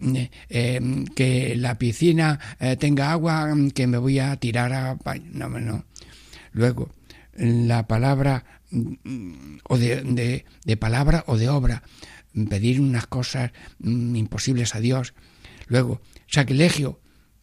Eh, 0.00 0.30
eh, 0.48 1.04
que 1.14 1.54
la 1.54 1.78
piscina 1.78 2.40
eh, 2.58 2.74
tenga 2.76 3.12
agua, 3.12 3.54
que 3.72 3.86
me 3.86 3.98
voy 3.98 4.18
a 4.18 4.34
tirar 4.34 4.72
a... 4.72 4.98
No, 5.30 5.48
no. 5.48 5.84
Luego, 6.50 6.90
la 7.36 7.86
palabra 7.86 8.44
mm, 8.72 9.58
o 9.68 9.78
de, 9.78 10.02
de- 10.02 10.44
de 10.64 10.76
palabra 10.76 11.22
o 11.28 11.38
de 11.38 11.48
obra, 11.48 11.84
pedir 12.48 12.80
unas 12.80 13.06
cosas 13.06 13.52
mm, 13.78 14.16
imposibles 14.16 14.74
a 14.74 14.80
Dios. 14.80 15.14
Luego, 15.68 16.00
sacrilegio, 16.26 16.98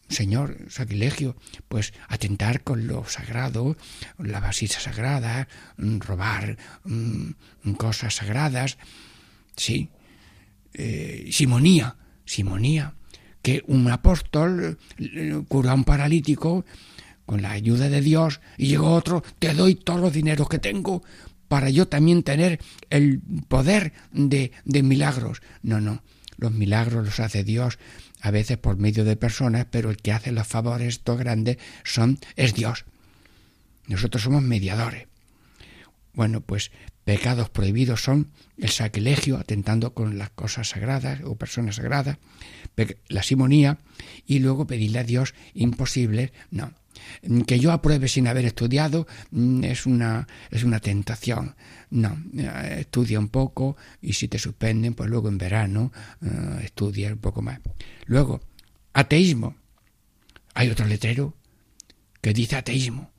Señor, 0.08 0.56
sacrilegio, 0.70 1.36
pues 1.68 1.92
atentar 2.08 2.62
con 2.62 2.86
lo 2.86 3.04
sagrado, 3.04 3.76
la 4.18 4.40
vasija 4.40 4.80
sagrada, 4.80 5.48
mm, 5.76 5.98
robar 5.98 6.56
mm, 6.84 7.72
cosas 7.76 8.14
sagradas, 8.14 8.78
sí. 9.56 9.90
Eh, 10.74 11.28
simonía, 11.32 11.96
simonía, 12.24 12.94
que 13.42 13.62
un 13.66 13.90
apóstol 13.90 14.78
eh, 14.98 15.42
curó 15.48 15.70
a 15.70 15.74
un 15.74 15.84
paralítico 15.84 16.64
con 17.26 17.42
la 17.42 17.52
ayuda 17.52 17.88
de 17.88 18.00
Dios 18.00 18.40
y 18.56 18.68
llegó 18.68 18.92
otro, 18.92 19.22
te 19.38 19.52
doy 19.54 19.74
todos 19.74 20.00
los 20.00 20.12
dineros 20.12 20.48
que 20.48 20.58
tengo 20.58 21.02
para 21.48 21.70
yo 21.70 21.88
también 21.88 22.22
tener 22.22 22.60
el 22.90 23.20
poder 23.48 23.92
de, 24.12 24.52
de 24.64 24.82
milagros. 24.82 25.42
No, 25.62 25.80
no, 25.80 26.02
los 26.36 26.52
milagros 26.52 27.04
los 27.04 27.20
hace 27.20 27.44
Dios 27.44 27.78
a 28.20 28.30
veces 28.30 28.58
por 28.58 28.76
medio 28.76 29.04
de 29.04 29.16
personas, 29.16 29.66
pero 29.70 29.90
el 29.90 29.96
que 29.98 30.12
hace 30.12 30.32
los 30.32 30.46
favores 30.46 30.88
estos 30.88 31.18
grandes 31.18 31.58
son 31.84 32.18
es 32.36 32.54
Dios. 32.54 32.84
Nosotros 33.86 34.22
somos 34.22 34.42
mediadores. 34.42 35.06
Bueno, 36.12 36.40
pues 36.40 36.72
pecados 37.04 37.48
prohibidos 37.48 38.02
son 38.02 38.32
el 38.58 38.68
sacrilegio, 38.68 39.38
atentando 39.38 39.94
con 39.94 40.18
las 40.18 40.30
cosas 40.30 40.70
sagradas 40.70 41.20
o 41.24 41.36
personas 41.36 41.76
sagradas, 41.76 42.18
la 43.08 43.22
simonía 43.22 43.78
y 44.26 44.40
luego 44.40 44.66
pedirle 44.66 44.98
a 44.98 45.04
Dios 45.04 45.34
imposibles, 45.54 46.32
no. 46.50 46.72
Mm, 47.22 47.40
que 47.42 47.58
yo 47.58 47.72
apruebe 47.72 48.08
sin 48.08 48.26
haber 48.28 48.44
estudiado 48.44 49.06
mm, 49.30 49.64
es 49.64 49.86
una, 49.86 50.26
es 50.50 50.64
una 50.64 50.80
tentación. 50.80 51.54
No, 51.90 52.16
eh, 52.36 52.78
estudia 52.80 53.18
un 53.18 53.28
poco 53.28 53.76
y 54.00 54.12
si 54.12 54.28
te 54.28 54.38
suspenden, 54.38 54.94
pues 54.94 55.08
luego 55.08 55.28
en 55.28 55.38
verano 55.38 55.92
eh, 56.22 56.60
estudia 56.64 57.12
un 57.12 57.18
poco 57.18 57.42
más. 57.42 57.60
Luego, 58.06 58.40
ateísmo. 58.92 59.56
Hay 60.54 60.70
otro 60.70 60.86
letrero 60.86 61.34
que 62.20 62.32
dice 62.32 62.56
ateísmo. 62.56 63.10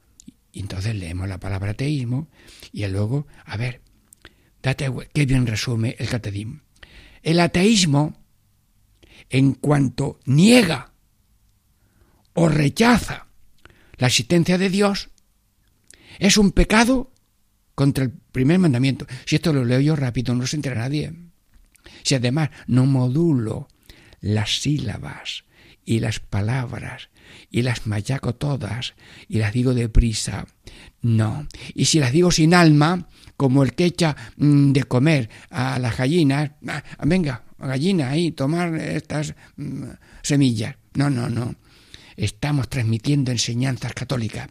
Y 0.51 0.61
entonces 0.61 0.95
leemos 0.95 1.27
la 1.29 1.39
palabra 1.39 1.71
ateísmo 1.71 2.27
y 2.71 2.85
luego, 2.87 3.27
a 3.45 3.55
ver, 3.55 3.81
date 4.61 4.91
qué 5.13 5.25
bien 5.25 5.45
resume 5.45 5.95
el 5.99 6.09
catecismo. 6.09 6.61
El 7.21 7.39
ateísmo, 7.39 8.17
en 9.29 9.53
cuanto 9.53 10.19
niega 10.25 10.93
o 12.33 12.49
rechaza 12.49 13.28
la 13.99 14.07
existencia 14.07 14.57
de 14.57 14.69
Dios, 14.69 15.09
es 16.17 16.37
un 16.37 16.51
pecado 16.51 17.11
contra 17.75 18.05
el 18.05 18.11
primer 18.11 18.59
mandamiento. 18.59 19.05
Si 19.25 19.35
esto 19.35 19.53
lo 19.53 19.63
leo 19.63 19.79
yo 19.79 19.95
rápido, 19.95 20.33
no 20.33 20.47
se 20.47 20.55
entera 20.55 20.81
nadie. 20.81 21.13
Si 22.03 22.15
además 22.15 22.49
no 22.67 22.85
modulo 22.85 23.67
las 24.21 24.61
sílabas 24.61 25.43
y 25.85 25.99
las 25.99 26.19
palabras 26.19 27.09
y 27.51 27.61
las 27.61 27.87
machaco 27.87 28.35
todas 28.35 28.95
y 29.27 29.37
las 29.37 29.53
digo 29.53 29.73
deprisa, 29.73 30.47
no. 31.01 31.47
Y 31.73 31.85
si 31.85 31.99
las 31.99 32.11
digo 32.11 32.31
sin 32.31 32.53
alma, 32.53 33.07
como 33.37 33.63
el 33.63 33.73
que 33.73 33.85
echa 33.85 34.15
mm, 34.37 34.71
de 34.71 34.83
comer 34.83 35.29
a 35.49 35.79
las 35.79 35.97
gallinas, 35.97 36.51
ah, 36.67 36.83
venga, 37.05 37.43
gallina 37.57 38.09
ahí, 38.09 38.31
tomar 38.31 38.75
estas 38.75 39.35
mm, 39.55 39.83
semillas. 40.21 40.75
No, 40.95 41.09
no, 41.09 41.29
no. 41.29 41.55
Estamos 42.19 42.67
transmitiendo 42.67 43.31
enseñanzas 43.31 43.93
católicas 43.93 44.49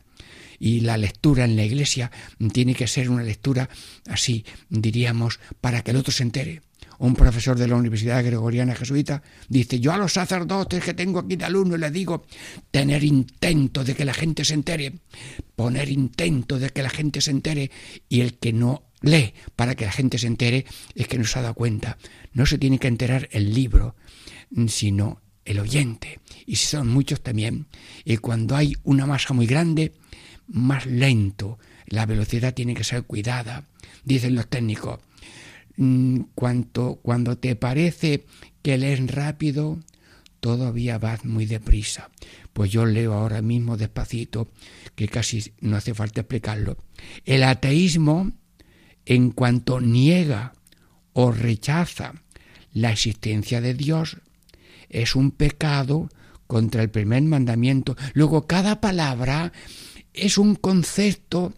y 0.58 0.80
la 0.80 0.96
lectura 0.96 1.44
en 1.44 1.54
la 1.54 1.64
iglesia 1.64 2.10
tiene 2.50 2.74
que 2.74 2.86
ser 2.86 3.10
una 3.10 3.22
lectura 3.22 3.68
así, 4.08 4.46
diríamos, 4.70 5.38
para 5.60 5.82
que 5.82 5.90
el 5.90 5.98
otro 5.98 6.10
se 6.10 6.22
entere. 6.22 6.62
Un 6.98 7.14
profesor 7.14 7.58
de 7.58 7.68
la 7.68 7.76
Universidad 7.76 8.24
Gregoriana 8.24 8.74
Jesuita 8.74 9.22
dice, 9.50 9.80
yo 9.80 9.92
a 9.92 9.98
los 9.98 10.14
sacerdotes 10.14 10.82
que 10.82 10.94
tengo 10.94 11.18
aquí 11.20 11.36
de 11.36 11.44
alumnos 11.44 11.78
les 11.78 11.92
digo, 11.92 12.24
tener 12.70 13.04
intento 13.04 13.84
de 13.84 13.94
que 13.94 14.06
la 14.06 14.14
gente 14.14 14.46
se 14.46 14.54
entere, 14.54 14.94
poner 15.54 15.90
intento 15.90 16.58
de 16.58 16.70
que 16.70 16.82
la 16.82 16.90
gente 16.90 17.20
se 17.20 17.32
entere 17.32 17.70
y 18.08 18.22
el 18.22 18.38
que 18.38 18.54
no 18.54 18.84
lee 19.02 19.34
para 19.56 19.74
que 19.74 19.84
la 19.84 19.92
gente 19.92 20.16
se 20.16 20.26
entere 20.26 20.64
es 20.94 21.06
que 21.06 21.18
no 21.18 21.24
se 21.24 21.38
ha 21.38 21.42
dado 21.42 21.54
cuenta. 21.54 21.98
No 22.32 22.46
se 22.46 22.56
tiene 22.56 22.78
que 22.78 22.88
enterar 22.88 23.28
el 23.30 23.52
libro, 23.52 23.94
sino 24.68 25.20
el 25.48 25.58
oyente. 25.60 26.20
Y 26.46 26.56
si 26.56 26.66
son 26.66 26.88
muchos 26.88 27.22
también. 27.22 27.66
Y 28.04 28.18
cuando 28.18 28.54
hay 28.54 28.74
una 28.84 29.06
masa 29.06 29.32
muy 29.34 29.46
grande, 29.46 29.92
más 30.46 30.86
lento. 30.86 31.58
La 31.86 32.06
velocidad 32.06 32.54
tiene 32.54 32.74
que 32.74 32.84
ser 32.84 33.04
cuidada. 33.04 33.64
Dicen 34.04 34.34
los 34.34 34.48
técnicos, 34.48 35.00
mm, 35.76 36.20
cuanto, 36.34 37.00
cuando 37.02 37.38
te 37.38 37.56
parece 37.56 38.26
que 38.62 38.76
lees 38.76 39.10
rápido, 39.10 39.78
todavía 40.40 40.98
vas 40.98 41.24
muy 41.24 41.46
deprisa. 41.46 42.10
Pues 42.52 42.70
yo 42.70 42.84
leo 42.84 43.14
ahora 43.14 43.40
mismo 43.40 43.76
despacito, 43.76 44.48
que 44.94 45.08
casi 45.08 45.52
no 45.60 45.76
hace 45.76 45.94
falta 45.94 46.20
explicarlo. 46.20 46.76
El 47.24 47.42
ateísmo, 47.42 48.32
en 49.06 49.30
cuanto 49.30 49.80
niega 49.80 50.52
o 51.14 51.32
rechaza 51.32 52.22
la 52.72 52.92
existencia 52.92 53.62
de 53.62 53.72
Dios, 53.74 54.18
es 54.88 55.14
un 55.14 55.30
pecado 55.30 56.08
contra 56.46 56.82
el 56.82 56.90
primer 56.90 57.22
mandamiento. 57.22 57.96
Luego, 58.14 58.46
cada 58.46 58.80
palabra 58.80 59.52
es 60.14 60.38
un 60.38 60.54
concepto 60.54 61.54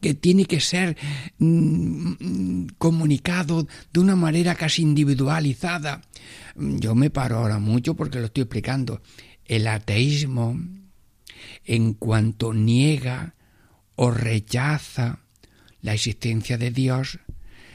que 0.00 0.12
tiene 0.12 0.44
que 0.44 0.60
ser 0.60 0.98
mm, 1.38 2.66
comunicado 2.76 3.66
de 3.90 4.00
una 4.00 4.14
manera 4.14 4.54
casi 4.54 4.82
individualizada. 4.82 6.02
Yo 6.56 6.94
me 6.94 7.08
paro 7.08 7.38
ahora 7.38 7.58
mucho 7.58 7.94
porque 7.94 8.20
lo 8.20 8.26
estoy 8.26 8.42
explicando. 8.42 9.00
El 9.46 9.66
ateísmo, 9.66 10.60
en 11.64 11.94
cuanto 11.94 12.52
niega 12.52 13.34
o 13.96 14.10
rechaza 14.10 15.20
la 15.80 15.94
existencia 15.94 16.58
de 16.58 16.70
Dios, 16.70 17.18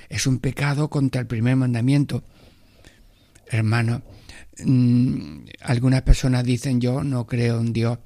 es 0.07 0.27
un 0.27 0.37
pecado 0.37 0.91
contra 0.91 1.21
el 1.21 1.27
primer 1.27 1.55
mandamiento. 1.55 2.23
Hermano, 3.47 4.03
mm, 4.63 5.45
algunas 5.61 6.01
personas 6.03 6.43
dicen 6.43 6.81
yo 6.81 7.03
no 7.03 7.27
creo 7.27 7.59
en 7.59 7.73
Dios, 7.73 7.99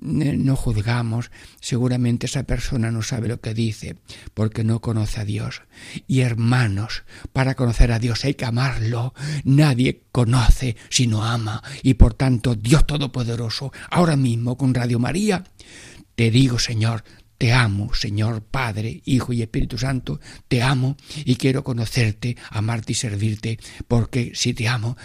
no 0.00 0.54
juzgamos, 0.54 1.30
seguramente 1.60 2.26
esa 2.26 2.44
persona 2.44 2.90
no 2.90 3.02
sabe 3.02 3.28
lo 3.28 3.40
que 3.40 3.52
dice 3.52 3.96
porque 4.32 4.62
no 4.62 4.80
conoce 4.80 5.20
a 5.20 5.24
Dios. 5.24 5.62
Y 6.06 6.20
hermanos, 6.20 7.04
para 7.32 7.54
conocer 7.56 7.90
a 7.90 7.98
Dios 7.98 8.24
hay 8.24 8.34
que 8.34 8.44
amarlo. 8.44 9.12
Nadie 9.44 10.04
conoce 10.12 10.76
si 10.88 11.08
no 11.08 11.24
ama. 11.24 11.62
Y 11.82 11.94
por 11.94 12.14
tanto, 12.14 12.54
Dios 12.54 12.86
Todopoderoso, 12.86 13.72
ahora 13.90 14.16
mismo 14.16 14.56
con 14.56 14.72
Radio 14.72 14.98
María, 15.00 15.44
te 16.14 16.30
digo, 16.30 16.58
Señor, 16.58 17.02
te 17.38 17.52
amo, 17.52 17.94
Señor 17.94 18.42
Padre, 18.42 19.00
Hijo 19.04 19.32
y 19.32 19.42
Espíritu 19.42 19.78
Santo, 19.78 20.20
te 20.48 20.60
amo 20.60 20.96
y 21.24 21.36
quiero 21.36 21.62
conocerte, 21.62 22.36
amarte 22.50 22.92
y 22.92 22.96
servirte, 22.96 23.58
porque 23.86 24.32
si 24.34 24.54
te 24.54 24.66
amo, 24.66 24.96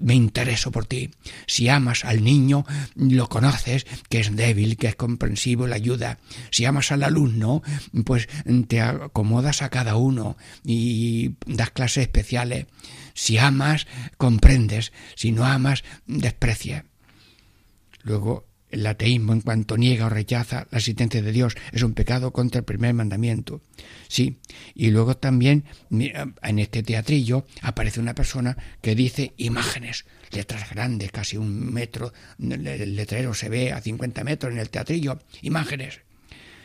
me 0.00 0.14
intereso 0.14 0.72
por 0.72 0.86
ti. 0.86 1.10
Si 1.46 1.68
amas 1.68 2.04
al 2.04 2.24
niño, 2.24 2.64
lo 2.96 3.28
conoces, 3.28 3.86
que 4.08 4.20
es 4.20 4.34
débil, 4.34 4.76
que 4.76 4.88
es 4.88 4.96
comprensivo, 4.96 5.66
le 5.66 5.76
ayuda. 5.76 6.18
Si 6.50 6.64
amas 6.64 6.90
al 6.90 7.02
alumno, 7.02 7.62
pues 8.04 8.28
te 8.68 8.80
acomodas 8.80 9.62
a 9.62 9.68
cada 9.68 9.96
uno 9.96 10.36
y 10.64 11.34
das 11.46 11.70
clases 11.70 12.02
especiales. 12.02 12.66
Si 13.14 13.38
amas, 13.38 13.86
comprendes. 14.16 14.92
Si 15.14 15.32
no 15.32 15.44
amas, 15.44 15.84
desprecia. 16.06 16.86
Luego, 18.02 18.49
el 18.70 18.86
ateísmo, 18.86 19.32
en 19.32 19.40
cuanto 19.40 19.76
niega 19.76 20.06
o 20.06 20.08
rechaza 20.08 20.66
la 20.70 20.78
existencia 20.78 21.22
de 21.22 21.32
Dios, 21.32 21.56
es 21.72 21.82
un 21.82 21.94
pecado 21.94 22.32
contra 22.32 22.60
el 22.60 22.64
primer 22.64 22.94
mandamiento. 22.94 23.60
Sí, 24.08 24.38
y 24.74 24.90
luego 24.90 25.16
también 25.16 25.64
en 25.90 26.58
este 26.58 26.82
teatrillo 26.82 27.46
aparece 27.62 28.00
una 28.00 28.14
persona 28.14 28.56
que 28.80 28.94
dice 28.94 29.34
imágenes, 29.36 30.04
letras 30.30 30.70
grandes, 30.70 31.10
casi 31.10 31.36
un 31.36 31.72
metro, 31.72 32.12
el 32.38 32.96
letrero 32.96 33.34
se 33.34 33.48
ve 33.48 33.72
a 33.72 33.80
50 33.80 34.24
metros 34.24 34.52
en 34.52 34.58
el 34.58 34.70
teatrillo, 34.70 35.18
imágenes. 35.42 36.00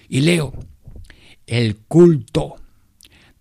Y 0.07 0.21
leo, 0.21 0.53
el 1.47 1.77
culto 1.77 2.55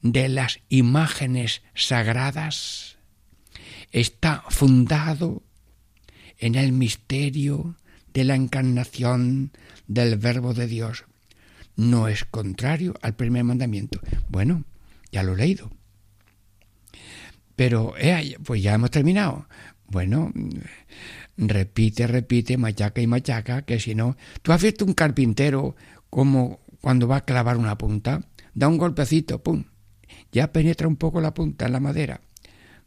de 0.01 0.29
las 0.29 0.61
imágenes 0.69 1.63
sagradas 1.75 2.97
está 3.93 4.45
fundado 4.49 5.43
en 6.39 6.57
el 6.57 6.73
misterio 6.73 7.77
de 8.15 8.25
la 8.25 8.37
encarnación 8.37 9.51
del 9.87 10.17
Verbo 10.17 10.55
de 10.55 10.67
Dios. 10.67 11.05
No 11.77 12.09
es 12.09 12.25
contrario 12.25 12.95
al 13.03 13.15
primer 13.17 13.45
mandamiento. 13.45 14.01
Bueno, 14.29 14.65
ya 15.11 15.23
lo 15.25 15.35
he 15.35 15.39
leído. 15.39 15.71
Pero, 17.57 17.95
eh, 17.99 18.37
pues 18.45 18.63
ya 18.63 18.75
hemos 18.75 18.91
terminado. 18.91 19.47
Bueno, 19.89 20.33
repite, 21.37 22.07
repite, 22.07 22.57
machaca 22.57 23.01
y 23.01 23.07
machaca, 23.07 23.63
que 23.63 23.79
si 23.79 23.95
no, 23.95 24.17
tú 24.43 24.53
has 24.53 24.63
visto 24.63 24.85
un 24.85 24.95
carpintero 24.95 25.77
como 26.11 26.61
cuando 26.81 27.07
va 27.07 27.17
a 27.17 27.25
clavar 27.25 27.57
una 27.57 27.77
punta, 27.77 28.27
da 28.55 28.69
un 28.69 28.79
golpecito, 28.79 29.43
pum, 29.43 29.65
ya 30.33 30.53
penetra 30.53 30.89
un 30.89 30.97
poco 30.97 31.21
la 31.21 31.35
punta 31.35 31.67
en 31.67 31.73
la 31.73 31.81
madera, 31.81 32.21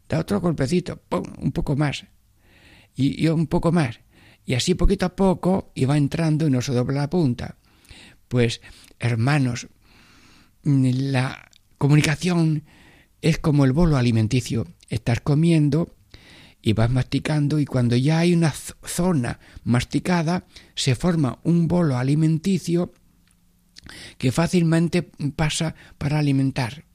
da 0.08 0.18
otro 0.18 0.40
golpecito, 0.40 0.96
pum, 1.08 1.22
un 1.38 1.52
poco 1.52 1.76
más, 1.76 2.06
y, 2.94 3.22
y 3.22 3.28
un 3.28 3.46
poco 3.46 3.70
más, 3.70 4.00
y 4.48 4.54
así 4.54 4.74
poquito 4.74 5.04
a 5.04 5.14
poco 5.14 5.72
iba 5.74 5.98
entrando 5.98 6.46
y 6.46 6.50
no 6.50 6.62
se 6.62 6.72
dobla 6.72 7.02
la 7.02 7.10
punta. 7.10 7.58
Pues, 8.28 8.62
hermanos, 8.98 9.68
la 10.62 11.50
comunicación 11.76 12.64
es 13.20 13.38
como 13.38 13.66
el 13.66 13.74
bolo 13.74 13.98
alimenticio. 13.98 14.66
Estás 14.88 15.20
comiendo 15.20 15.94
y 16.62 16.72
vas 16.72 16.90
masticando 16.90 17.58
y 17.58 17.66
cuando 17.66 17.94
ya 17.94 18.20
hay 18.20 18.32
una 18.32 18.54
zona 18.86 19.38
masticada 19.64 20.46
se 20.74 20.94
forma 20.94 21.40
un 21.42 21.68
bolo 21.68 21.98
alimenticio 21.98 22.94
que 24.16 24.32
fácilmente 24.32 25.10
pasa 25.36 25.74
para 25.98 26.20
alimentar. 26.20 26.86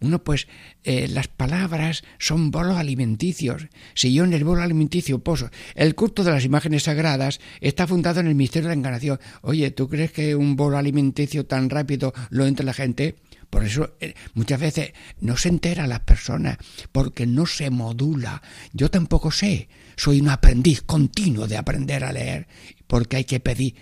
Uno, 0.00 0.22
pues, 0.22 0.46
eh, 0.84 1.08
las 1.08 1.28
palabras 1.28 2.04
son 2.18 2.50
bolos 2.50 2.76
alimenticios. 2.76 3.68
Si 3.94 4.12
yo 4.12 4.24
en 4.24 4.32
el 4.32 4.44
bolo 4.44 4.62
alimenticio 4.62 5.20
poso 5.20 5.50
el 5.74 5.94
culto 5.94 6.22
de 6.22 6.32
las 6.32 6.44
imágenes 6.44 6.84
sagradas, 6.84 7.40
está 7.60 7.86
fundado 7.86 8.20
en 8.20 8.26
el 8.26 8.34
misterio 8.34 8.68
de 8.68 8.74
la 8.74 8.78
encarnación. 8.78 9.18
Oye, 9.42 9.70
¿tú 9.70 9.88
crees 9.88 10.12
que 10.12 10.36
un 10.36 10.56
bolo 10.56 10.76
alimenticio 10.76 11.46
tan 11.46 11.70
rápido 11.70 12.12
lo 12.30 12.46
entra 12.46 12.66
la 12.66 12.74
gente? 12.74 13.16
Por 13.50 13.64
eso 13.64 13.96
eh, 14.00 14.14
muchas 14.34 14.60
veces 14.60 14.92
no 15.20 15.36
se 15.36 15.48
entera 15.48 15.86
las 15.86 16.00
personas, 16.00 16.58
porque 16.92 17.26
no 17.26 17.46
se 17.46 17.70
modula. 17.70 18.42
Yo 18.72 18.90
tampoco 18.90 19.30
sé, 19.30 19.68
soy 19.96 20.20
un 20.20 20.28
aprendiz 20.28 20.82
continuo 20.82 21.46
de 21.46 21.56
aprender 21.56 22.04
a 22.04 22.12
leer, 22.12 22.48
porque 22.86 23.16
hay 23.16 23.24
que 23.24 23.40
pedir 23.40 23.76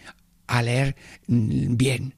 a 0.47 0.62
leer 0.62 0.97
mm, 1.27 1.77
bien. 1.77 2.15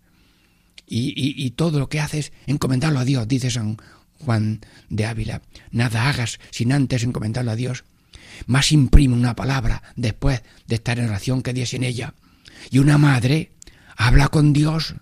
Y, 0.88 1.50
todo 1.50 1.78
lo 1.78 1.88
que 1.88 2.00
haces, 2.00 2.32
encomendarlo 2.46 3.00
a 3.00 3.04
Dios, 3.04 3.26
dice 3.26 3.50
San 3.50 3.78
Juan 4.20 4.60
de 4.88 5.06
Ávila. 5.06 5.42
Nada 5.70 6.08
hagas 6.08 6.38
sin 6.50 6.72
antes 6.72 7.02
encomendarlo 7.02 7.50
a 7.50 7.56
Dios. 7.56 7.84
Más 8.46 8.70
imprime 8.72 9.14
una 9.14 9.34
palabra 9.34 9.82
después 9.96 10.42
de 10.66 10.76
estar 10.76 10.98
en 10.98 11.06
oración 11.06 11.42
que 11.42 11.52
diez 11.52 11.70
sin 11.70 11.82
ella. 11.82 12.14
Y 12.70 12.78
una 12.78 12.98
madre 12.98 13.52
habla 13.96 14.28
con 14.28 14.52
Dios 14.52 14.94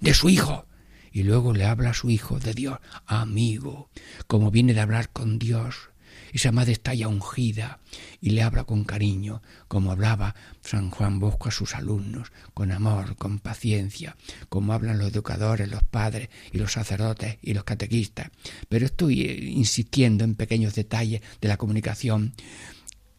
de 0.00 0.14
su 0.14 0.28
hijo 0.28 0.66
y 1.10 1.22
luego 1.22 1.54
le 1.54 1.64
habla 1.64 1.90
a 1.90 1.94
su 1.94 2.10
hijo 2.10 2.40
de 2.40 2.54
Dios, 2.54 2.78
amigo, 3.06 3.88
como 4.26 4.50
viene 4.50 4.74
de 4.74 4.80
hablar 4.80 5.10
con 5.10 5.38
Dios 5.38 5.90
esa 6.34 6.50
madre 6.50 6.72
está 6.72 6.92
ya 6.94 7.06
ungida 7.06 7.78
y 8.20 8.30
le 8.30 8.42
habla 8.42 8.64
con 8.64 8.82
cariño, 8.82 9.40
como 9.68 9.92
hablaba 9.92 10.34
San 10.62 10.90
Juan 10.90 11.20
Bosco 11.20 11.48
a 11.48 11.52
sus 11.52 11.76
alumnos, 11.76 12.32
con 12.54 12.72
amor, 12.72 13.14
con 13.14 13.38
paciencia, 13.38 14.16
como 14.48 14.72
hablan 14.72 14.98
los 14.98 15.12
educadores, 15.12 15.70
los 15.70 15.84
padres 15.84 16.30
y 16.50 16.58
los 16.58 16.72
sacerdotes 16.72 17.38
y 17.40 17.54
los 17.54 17.62
catequistas. 17.62 18.30
Pero 18.68 18.84
estoy 18.84 19.22
eh, 19.22 19.44
insistiendo 19.44 20.24
en 20.24 20.34
pequeños 20.34 20.74
detalles 20.74 21.22
de 21.40 21.48
la 21.48 21.56
comunicación 21.56 22.34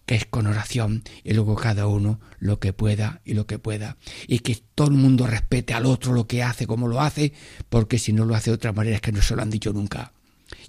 que 0.06 0.16
es 0.16 0.26
con 0.26 0.46
oración 0.46 1.04
y 1.24 1.34
luego 1.34 1.56
cada 1.56 1.88
uno 1.88 2.20
lo 2.40 2.60
que 2.60 2.74
pueda 2.74 3.22
y 3.24 3.34
lo 3.34 3.48
que 3.48 3.60
pueda 3.60 3.98
y 4.28 4.40
que 4.40 4.62
todo 4.76 4.90
el 4.90 4.94
mundo 4.94 5.26
respete 5.26 5.74
al 5.74 5.86
otro 5.86 6.14
lo 6.14 6.28
que 6.28 6.44
hace 6.44 6.68
como 6.68 6.88
lo 6.88 7.02
hace 7.02 7.34
porque 7.70 7.98
si 7.98 8.14
no 8.14 8.26
lo 8.26 8.36
hace 8.36 8.52
de 8.52 8.56
otra 8.56 8.72
manera 8.72 8.98
es 8.98 9.02
que 9.02 9.12
no 9.12 9.22
se 9.22 9.36
lo 9.36 9.42
han 9.42 9.50
dicho 9.50 9.74
nunca 9.74 10.14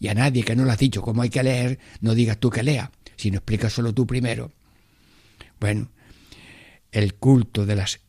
y 0.00 0.08
a 0.08 0.14
nadie 0.14 0.44
que 0.44 0.56
no 0.56 0.64
lo 0.64 0.72
has 0.72 0.78
dicho 0.78 1.02
cómo 1.02 1.22
hay 1.22 1.30
que 1.30 1.42
leer, 1.42 1.78
no 2.00 2.14
digas 2.14 2.38
tú 2.38 2.50
que 2.50 2.62
lea, 2.62 2.90
sino 3.16 3.38
explica 3.38 3.70
solo 3.70 3.94
tú 3.94 4.06
primero. 4.06 4.52
Bueno, 5.58 5.90
el 6.92 7.14
culto 7.14 7.66
de 7.66 7.76
las, 7.76 8.00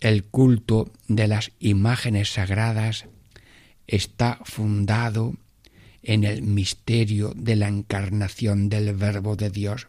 el 0.00 0.24
culto 0.24 0.92
de 1.08 1.28
las 1.28 1.52
imágenes 1.58 2.32
sagradas 2.32 3.06
está 3.86 4.40
fundado 4.44 5.34
en 6.02 6.24
el 6.24 6.42
misterio 6.42 7.32
de 7.36 7.56
la 7.56 7.68
encarnación 7.68 8.68
del 8.68 8.94
Verbo 8.94 9.36
de 9.36 9.50
Dios. 9.50 9.88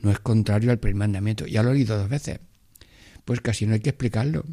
No 0.00 0.10
es 0.10 0.20
contrario 0.20 0.70
al 0.70 0.78
primer 0.78 0.98
mandamiento. 0.98 1.46
Ya 1.46 1.62
lo 1.62 1.70
he 1.70 1.72
oído 1.72 1.98
dos 1.98 2.08
veces. 2.08 2.38
Pues 3.24 3.40
casi 3.40 3.66
no 3.66 3.74
hay 3.74 3.80
que 3.80 3.90
explicarlo 3.90 4.44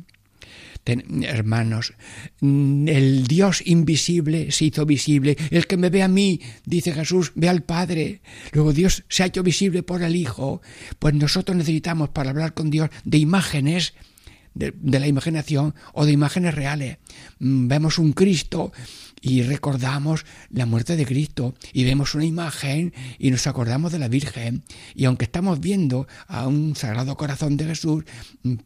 hermanos, 0.86 1.93
el 2.41 3.25
Dios 3.27 3.61
invisible 3.65 4.51
se 4.51 4.65
hizo 4.65 4.86
visible. 4.86 5.36
El 5.49 5.67
que 5.67 5.77
me 5.77 5.89
ve 5.89 6.03
a 6.03 6.07
mí, 6.07 6.41
dice 6.65 6.93
Jesús, 6.93 7.31
ve 7.36 7.49
al 7.49 7.63
Padre. 7.63 8.21
Luego 8.51 8.73
Dios 8.73 9.03
se 9.09 9.23
ha 9.23 9.27
hecho 9.27 9.43
visible 9.43 9.83
por 9.83 10.03
el 10.03 10.15
Hijo. 10.15 10.61
Pues 10.99 11.13
nosotros 11.15 11.57
necesitamos 11.57 12.09
para 12.09 12.29
hablar 12.29 12.53
con 12.53 12.69
Dios 12.69 12.89
de 13.03 13.17
imágenes 13.17 13.93
de, 14.55 14.99
la 14.99 15.07
imaginación 15.07 15.75
o 15.93 16.05
de 16.05 16.13
imágenes 16.13 16.55
reales. 16.55 16.97
Mm, 17.39 17.67
vemos 17.67 17.99
un 17.99 18.13
Cristo 18.13 18.71
y 19.26 19.41
recordamos 19.41 20.23
la 20.51 20.67
muerte 20.67 20.95
de 20.95 21.05
Cristo 21.05 21.55
y 21.73 21.84
vemos 21.84 22.13
una 22.13 22.26
imagen 22.26 22.93
y 23.17 23.32
nos 23.32 23.47
acordamos 23.47 23.91
de 23.91 23.97
la 23.97 24.07
Virgen 24.07 24.63
y 24.93 25.05
aunque 25.05 25.26
estamos 25.26 25.59
viendo 25.59 26.07
a 26.28 26.47
un 26.47 26.76
sagrado 26.76 27.17
corazón 27.17 27.57
de 27.57 27.65
Jesús, 27.65 28.03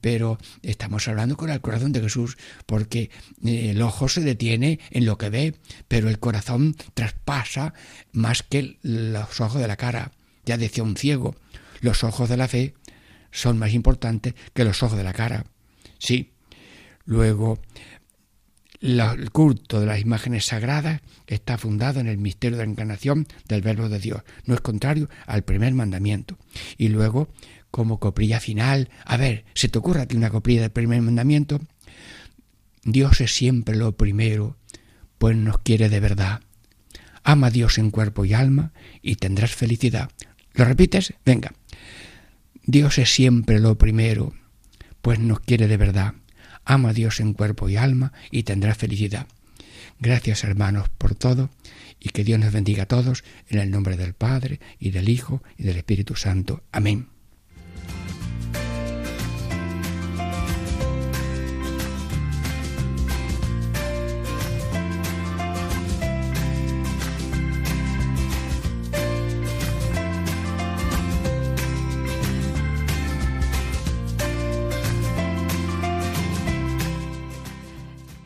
pero 0.02 0.38
estamos 0.62 1.08
hablando 1.08 1.38
con 1.38 1.50
el 1.50 1.62
corazón 1.62 1.94
de 1.94 2.02
Jesús 2.02 2.38
porque 2.66 3.10
eh, 3.46 3.70
el 3.70 3.82
ojo 3.82 4.10
se 4.10 4.20
detiene 4.20 4.82
en 4.92 5.06
lo 5.06 5.18
que 5.18 5.30
ve, 5.30 5.56
pero 5.88 6.10
el 6.10 6.20
corazón 6.20 6.76
traspasa 6.94 7.74
más 8.12 8.44
que 8.44 8.78
los 8.82 9.40
ojos 9.40 9.62
de 9.62 9.68
la 9.68 9.78
cara. 9.78 10.12
Ya 10.46 10.58
decía 10.58 10.84
un 10.84 10.98
ciego, 10.98 11.38
los 11.80 12.04
ojos 12.04 12.28
de 12.28 12.36
la 12.36 12.50
fe 12.50 12.74
son 13.32 13.58
más 13.60 13.74
importantes 13.74 14.34
que 14.54 14.66
los 14.66 14.84
ojos 14.84 14.98
de 14.98 15.06
la 15.06 15.14
cara. 15.14 15.46
Sí. 16.00 16.34
Luego, 17.06 17.60
el 18.82 19.32
culto 19.32 19.80
de 19.80 19.86
las 19.86 20.00
imágenes 20.00 20.46
sagradas 20.46 21.02
está 21.28 21.58
fundado 21.58 22.00
en 22.00 22.08
el 22.08 22.18
misterio 22.18 22.58
de 22.58 22.66
la 22.66 22.72
encarnación 22.72 23.28
del 23.48 23.62
Verbo 23.62 23.90
de 23.90 24.00
Dios. 24.00 24.24
No 24.46 24.54
es 24.54 24.62
contrario 24.62 25.10
al 25.26 25.44
primer 25.44 25.74
mandamiento. 25.74 26.38
Y 26.78 26.88
luego, 26.88 27.28
como 27.72 28.00
coprilla 28.00 28.40
final, 28.40 28.90
a 29.06 29.18
ver, 29.18 29.46
¿se 29.54 29.70
te 29.70 29.78
ocurre 29.78 30.02
aquí 30.02 30.16
una 30.16 30.30
coprilla 30.30 30.62
del 30.62 30.72
primer 30.72 31.02
mandamiento? 31.02 31.60
Dios 32.84 33.20
es 33.22 33.34
siempre 33.34 33.76
lo 33.76 33.98
primero, 33.98 34.58
pues 35.18 35.36
nos 35.36 35.60
quiere 35.60 35.90
de 35.90 36.00
verdad. 36.00 36.42
Ama 37.24 37.48
a 37.48 37.52
Dios 37.52 37.78
en 37.78 37.92
cuerpo 37.92 38.24
y 38.24 38.34
alma 38.34 38.72
y 39.02 39.16
tendrás 39.16 39.54
felicidad. 39.54 40.10
¿Lo 40.54 40.66
repites? 40.66 41.14
Venga. 41.26 41.54
Dios 42.64 42.98
es 42.98 43.14
siempre 43.14 43.60
lo 43.60 43.78
primero, 43.78 44.34
pues 45.02 45.20
nos 45.20 45.40
quiere 45.42 45.68
de 45.68 45.78
verdad. 45.78 46.14
Ama 46.70 46.90
a 46.90 46.94
Dios 46.94 47.20
en 47.20 47.34
cuerpo 47.34 47.68
y 47.68 47.78
alma 47.78 48.14
y 48.30 48.44
tendrá 48.44 48.76
felicidad. 48.76 49.26
Gracias 50.00 50.44
hermanos 50.44 50.88
por 51.00 51.16
todo 51.16 51.50
y 52.00 52.10
que 52.10 52.24
Dios 52.24 52.40
nos 52.40 52.54
bendiga 52.54 52.84
a 52.84 52.86
todos 52.86 53.24
en 53.48 53.58
el 53.58 53.72
nombre 53.72 53.98
del 53.98 54.14
Padre 54.14 54.60
y 54.78 54.92
del 54.92 55.10
Hijo 55.10 55.42
y 55.58 55.64
del 55.64 55.78
Espíritu 55.78 56.16
Santo. 56.16 56.62
Amén. 56.72 57.08